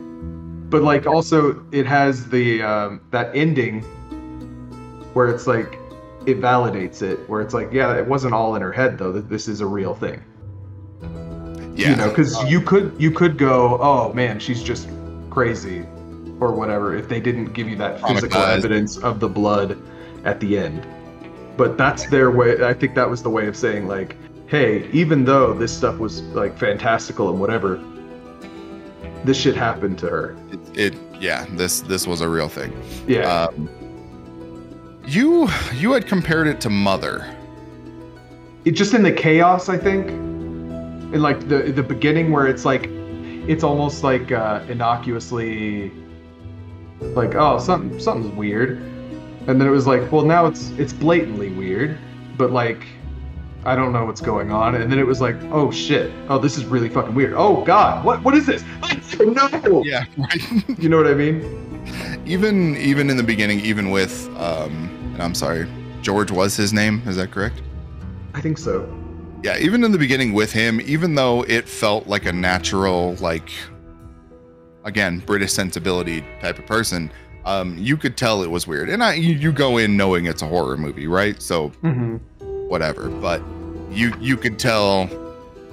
[0.69, 3.81] but like also it has the um, that ending
[5.13, 5.79] where it's like
[6.25, 9.29] it validates it where it's like yeah it wasn't all in her head though that
[9.29, 10.21] this is a real thing.
[11.75, 11.91] Yeah.
[11.91, 14.89] you know because you could you could go oh man she's just
[15.29, 15.85] crazy
[16.41, 19.77] or whatever if they didn't give you that physical evidence of the blood
[20.25, 20.85] at the end.
[21.55, 24.15] But that's their way i think that was the way of saying like
[24.47, 27.77] hey even though this stuff was like fantastical and whatever
[29.23, 30.37] this shit happened to her.
[30.51, 32.73] It, it yeah, this this was a real thing.
[33.07, 33.45] yeah.
[33.45, 33.69] Um,
[35.05, 37.25] you you had compared it to Mother.
[38.65, 40.09] it just in the chaos i think.
[40.09, 42.85] In like the the beginning where it's like
[43.47, 45.91] it's almost like uh innocuously
[47.01, 48.77] like oh something something's weird.
[49.47, 51.97] And then it was like well now it's it's blatantly weird
[52.37, 52.85] but like
[53.65, 54.75] i don't know what's going on.
[54.75, 56.11] And then it was like oh shit.
[56.27, 57.33] Oh this is really fucking weird.
[57.35, 58.05] Oh god.
[58.05, 58.63] What what is this?
[59.19, 59.83] No!
[59.83, 60.79] Yeah, right.
[60.79, 61.41] you know what i mean
[62.25, 65.67] even even in the beginning, even with um, and I'm sorry,
[66.01, 67.01] George was his name.
[67.07, 67.61] Is that correct?
[68.35, 68.87] i think so
[69.43, 73.49] Yeah, even in the beginning with him, even though it felt like a natural, like
[74.83, 77.11] again, British sensibility type of person,
[77.45, 78.89] um, you could tell it was weird.
[78.89, 81.41] And I you, you go in knowing it's a horror movie, right?
[81.41, 82.17] So mm-hmm.
[82.67, 83.09] whatever.
[83.09, 83.41] But
[83.91, 85.09] you you could tell,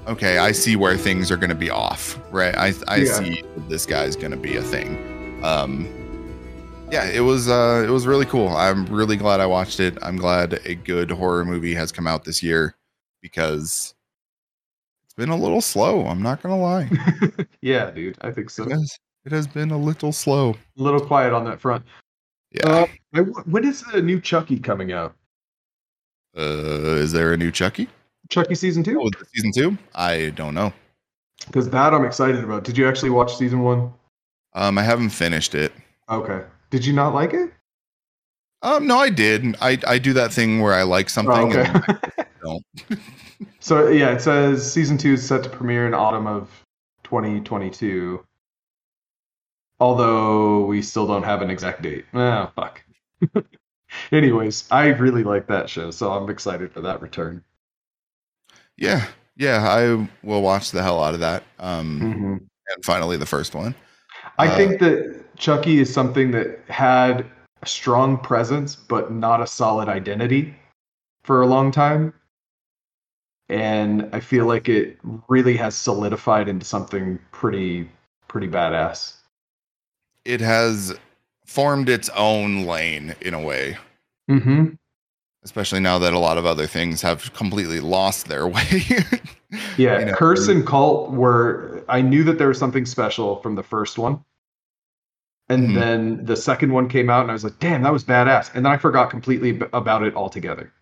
[0.07, 2.55] okay, I see where things are gonna be off, right?
[2.57, 3.13] I I Yeah.
[3.13, 4.97] see this guy's gonna be a thing.
[5.45, 5.87] Um
[6.91, 8.49] yeah, it was uh it was really cool.
[8.49, 9.99] I'm really glad I watched it.
[10.03, 12.75] I'm glad a good horror movie has come out this year
[13.23, 13.95] because
[15.05, 16.07] it's been a little slow.
[16.07, 16.89] I'm not gonna lie.
[17.61, 20.51] yeah dude i think so It has, it has been a little slow.
[20.79, 21.85] A little quiet on that front
[22.53, 22.69] Yeah.
[22.69, 25.15] uh, I, when is the new chucky coming out
[26.37, 27.89] Uh, is there a new Chucky?
[28.29, 29.79] chucky season two Oh, season two?
[29.95, 30.73] I don't know.
[31.47, 32.65] Because that I'm excited about.
[32.65, 33.93] Did you actually watch season one?
[34.55, 35.73] Um, I haven't finished it.
[36.09, 36.43] Okay.
[36.71, 37.53] Did you not like it?
[38.63, 39.57] Um, no, I did.
[39.61, 41.57] I I do that thing where I like something.
[41.57, 42.25] Oh, and okay.
[42.43, 42.65] don't.
[43.61, 46.51] so yeah, it says season two is set to premiere in autumn of
[47.05, 48.25] 2022.
[49.79, 52.07] Although we still don't have an exact date.
[52.15, 52.83] Ah, fuck.
[54.13, 57.45] Anyways, I really like that show, so I'm excited for that return.
[58.79, 59.07] Yeah,
[59.37, 61.45] yeah, I will watch the hell out of that.
[61.59, 62.47] Um, Mhm.
[62.75, 63.75] and finally the first one.
[64.39, 67.27] I Uh, think that Chucky is something that had
[67.63, 70.55] a strong presence, but not a solid identity
[71.25, 72.13] for a long time.
[73.49, 74.99] And I feel like it
[75.29, 77.89] really has solidified into something pretty,
[78.29, 79.15] pretty badass.
[80.25, 80.99] It has
[81.45, 83.77] formed its own lane in a way.
[84.29, 84.75] Mm-hmm.
[85.45, 88.83] especially now that a lot of other things have completely lost their way.
[89.77, 91.85] Yeah, You know, Curse and Cult were.
[91.89, 94.25] I knew that there was something special from the first one,
[95.49, 95.75] and Mhm.
[95.75, 98.65] then the second one came out, and I was like, "Damn, that was badass!" And
[98.65, 100.73] then I forgot completely about it altogether.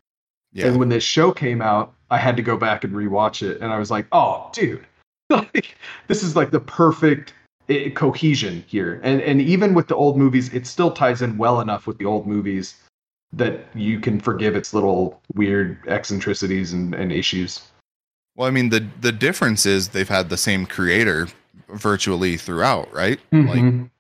[0.53, 0.67] yeah.
[0.69, 3.73] And when this show came out, I had to go back and rewatch it, and
[3.73, 4.87] I was like, "Oh, dude,
[5.31, 5.77] like
[6.07, 7.35] this is like the perfect
[7.69, 11.61] eh, cohesion here." And and even with the old movies, it still ties in well
[11.61, 12.77] enough with the old movies
[13.33, 17.61] that you can forgive its little weird eccentricities and, and issues.
[18.37, 21.27] Well, I mean the the difference is they've had the same creator
[21.69, 23.19] virtually throughout, right?
[23.33, 23.91] Like Mhm.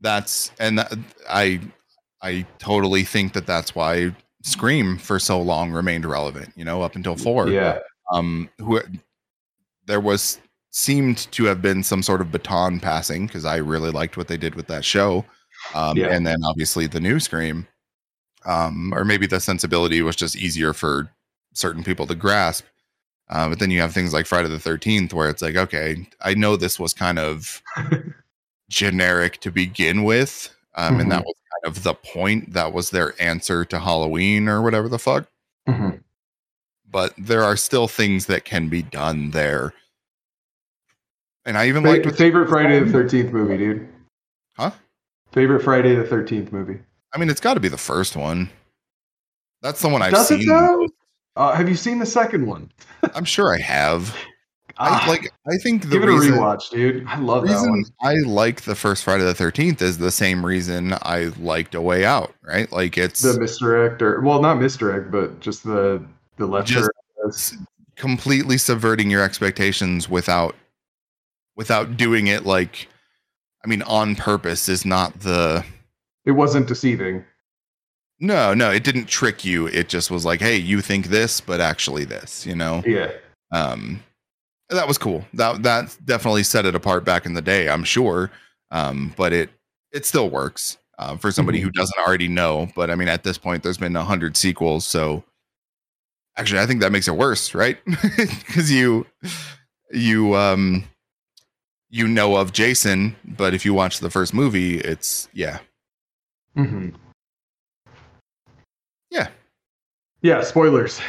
[0.00, 0.92] That's and that,
[1.28, 1.60] I
[2.22, 6.94] I totally think that that's why Scream for so long remained relevant, you know, up
[6.96, 7.48] until 4.
[7.48, 7.78] yeah.
[8.12, 8.80] Um who
[9.86, 10.38] there was
[10.70, 14.36] seemed to have been some sort of baton passing because I really liked what they
[14.36, 15.24] did with that show.
[15.74, 16.08] Um Yeah.
[16.08, 17.66] and then obviously the new Scream
[18.44, 21.10] um or maybe the sensibility was just easier for
[21.54, 22.64] certain people to grasp.
[23.28, 26.34] Uh, but then you have things like Friday the 13th where it's like, okay, I
[26.34, 27.60] know this was kind of
[28.68, 30.54] generic to begin with.
[30.74, 31.34] Um, And that was
[31.64, 32.52] kind of the point.
[32.52, 35.28] That was their answer to Halloween or whatever the fuck.
[35.68, 36.02] Mhm.
[36.88, 39.72] But there are still things that can be done there.
[41.44, 43.88] And I even Fa- liked favorite Friday the Thirteenth movie, dude.
[44.56, 44.72] Huh?
[45.32, 46.78] Favorite Friday the Thirteenth movie.
[47.14, 48.50] I mean, it's got to be the first one.
[49.62, 50.42] That's the one I've Does seen.
[50.42, 50.88] it though?
[51.36, 52.70] Uh, have you seen the second one?
[53.14, 54.16] I'm sure I have.
[54.78, 55.32] Ah, I like.
[55.46, 57.06] I think the give it reason, a rewatch, dude.
[57.06, 57.84] I love that reason one.
[58.02, 62.04] I like the first Friday the Thirteenth is the same reason I liked A Way
[62.04, 62.34] Out.
[62.42, 62.70] Right?
[62.70, 66.04] Like it's The misdirect, or well, not misdirect, but just the
[66.36, 66.90] the left Just-
[67.96, 70.54] completely subverting your expectations without
[71.56, 72.88] without doing it like
[73.64, 75.64] I mean on purpose is not the
[76.26, 77.24] It wasn't deceiving.
[78.20, 81.60] no no it didn't trick you it just was like hey you think this but
[81.60, 83.10] actually this you know Yeah.
[83.52, 84.02] um
[84.70, 88.30] that was cool that that definitely set it apart back in the day I'm sure
[88.70, 89.50] um but it
[89.92, 93.38] it still works uh, for somebody who doesn't already know but I mean at this
[93.38, 95.22] point there's been a hundred sequels so
[96.36, 97.78] actually I think that makes it worse right
[98.16, 99.06] because you
[99.92, 100.84] you um
[101.90, 105.58] you know of Jason but if you watch the first movie it's yeah
[106.56, 106.88] hmm
[109.10, 109.28] Yeah.
[110.22, 110.42] Yeah.
[110.42, 111.00] Spoilers.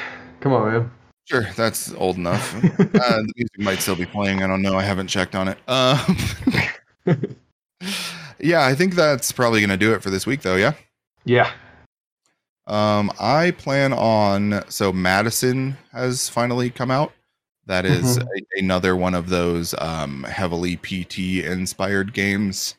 [0.41, 0.91] Come on, man.
[1.27, 4.83] Sure that's old enough uh, the music might still be playing I don't know I
[4.83, 5.99] haven't checked on it um
[8.39, 10.73] yeah I think that's probably gonna do it for this week though yeah
[11.25, 11.51] yeah.
[12.67, 17.11] Um, I plan on so Madison has finally come out.
[17.65, 18.23] That is Mhm.
[18.23, 22.75] a, another one of those um, heavily PT inspired games.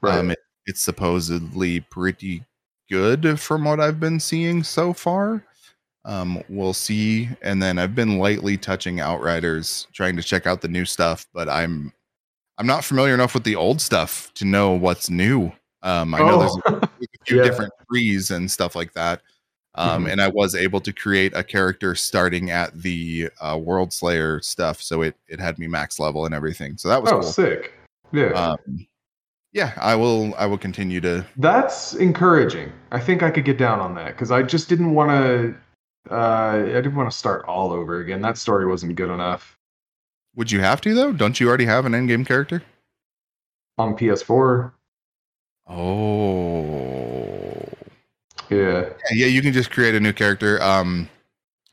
[0.00, 0.18] Right.
[0.18, 2.44] Um, it, it's supposedly pretty
[2.88, 5.44] good from what I've been seeing so far.
[6.08, 7.28] Um, we'll see.
[7.42, 11.48] And then I've been lightly touching Outriders, trying to check out the new stuff, but
[11.48, 11.92] I'm
[12.56, 15.52] I'm not familiar enough with the old stuff to know what's new.
[15.82, 16.80] Um, I know there's oh.
[16.82, 17.42] a few Yeah.
[17.44, 19.20] different trees and stuff like that.
[19.74, 20.12] Um, Mhm.
[20.12, 25.02] And I was able to create a character starting at the uh, Worldslayer stuff, so
[25.02, 26.78] it it had me max level and everything.
[26.78, 27.30] So that was oh, cool.
[27.30, 27.74] sick.
[28.12, 28.30] Yeah.
[28.32, 28.86] Um,
[29.52, 30.34] yeah, I will.
[30.36, 31.24] I will continue to.
[31.36, 32.72] That's encouraging.
[32.92, 35.54] I think I could get down on that because I just didn't want to.
[36.10, 38.20] Uh, I didn't want to start all over again.
[38.22, 39.58] That story wasn't good enough
[40.36, 41.12] Would you have to though?
[41.12, 42.62] Don't you already have an endgame character?
[43.76, 44.72] on PS4.
[45.68, 47.62] Oh,
[48.50, 48.88] Yeah.
[49.12, 49.26] yeah.
[49.26, 50.60] You can just create a new character.
[50.62, 51.08] Um,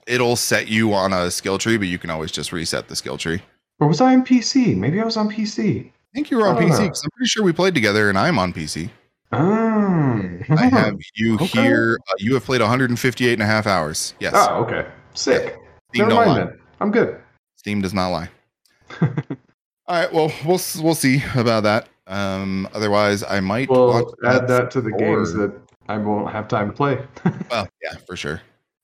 [0.05, 3.17] it'll set you on a skill tree, but you can always just reset the skill
[3.17, 3.41] tree.
[3.79, 4.75] Or was I on PC?
[4.77, 5.87] Maybe I was on PC.
[5.87, 8.37] I think you were on PC because I'm pretty sure we played together, and I'm
[8.37, 8.89] on PC.
[10.49, 11.61] I have you Okay.
[11.61, 11.97] here.
[12.09, 14.13] Uh, you have played 158 and a half hours.
[14.19, 14.33] Yes.
[14.35, 14.85] Oh, okay.
[15.13, 15.57] Sick.
[15.93, 16.37] Steam Never mind lie.
[16.39, 16.59] then.
[16.81, 17.19] I'm good.
[17.55, 18.29] Steam does not lie.
[19.01, 19.07] All
[19.87, 20.11] right.
[20.11, 21.87] Well, we'll we'll see about that.
[22.07, 25.53] Um, otherwise, I might We'll add that to the or- games that
[25.87, 26.99] I won't have time to play.
[27.51, 28.41] Well, yeah, for sure.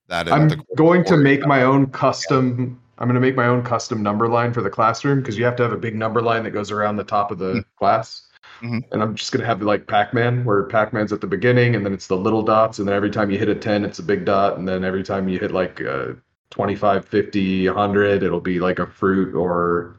[0.07, 2.79] That I'm the- going to make my own custom.
[2.97, 5.55] I'm going to make my own custom number line for the classroom because you have
[5.55, 8.27] to have a big number line that goes around the top of the class.
[8.61, 8.83] Mhm.
[8.91, 11.93] And I'm just going to have like Pac-Man, where Pac-Man's at the beginning, and then
[11.93, 14.23] it's the little dots, and then every time you hit a 10, it's a big
[14.25, 16.13] dot, and then every time you hit like uh,
[16.51, 19.95] 25, 50, 100, it'll be like a fruit or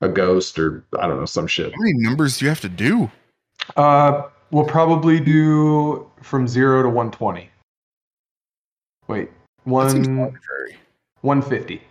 [0.00, 1.72] a ghost or I don't know some shit.
[1.72, 3.10] How many numbers do you have to do?
[3.76, 7.48] Uh, we'll probably do from zero to 120.
[9.08, 9.30] Wait,
[9.66, 10.76] That seems one arbitrary.
[11.22, 11.82] 150.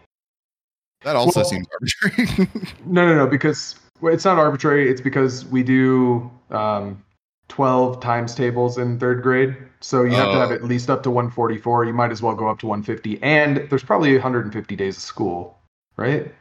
[1.03, 2.49] That also Well- seems arbitrary.
[2.85, 4.89] No, no, no, because well, it's not arbitrary.
[4.89, 7.03] It's because we do um,
[7.49, 9.55] 12 times tables in third grade.
[9.80, 10.55] So you have to have Oh.
[10.55, 11.85] at least up to 144.
[11.85, 13.21] You might as well go up to 150.
[13.21, 15.57] And there's probably 150 days of school,
[15.97, 16.34] right?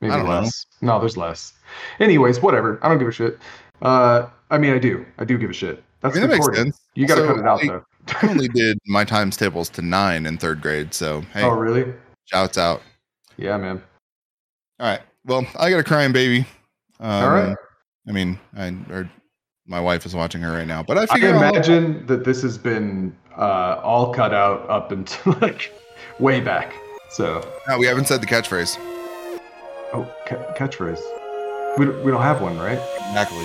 [0.00, 0.40] Maybe I don't know.
[0.40, 0.66] less.
[0.80, 1.52] No, there's less.
[2.00, 2.78] Anyways, whatever.
[2.82, 3.38] I don't give a shit.
[3.80, 5.04] Uh, I mean, I do.
[5.18, 5.78] I do give a shit.
[6.02, 6.80] I That's mean, that makes sense.
[6.94, 7.84] You got to cut it out I- though.
[8.22, 10.92] I only did my times tables to nine in third grade.
[10.92, 11.90] So, hey, Oh, really?
[12.26, 12.82] shouts out.
[13.38, 13.82] Yeah, man.
[14.78, 15.00] All right.
[15.24, 16.44] Well, I got a crying baby.
[17.00, 17.56] Um, All right.
[18.08, 19.10] I mean, I or
[19.66, 22.42] my wife is watching her right now, but I I figure I'll- imagine that this
[22.42, 25.72] has been uh, all cut out up until like
[26.18, 26.74] way back.
[27.10, 28.76] So, No, we haven't said the catchphrase.
[29.92, 31.00] oh, ca- catchphrase.
[31.78, 32.78] We, we don't have one, right?
[33.08, 33.44] Exactly.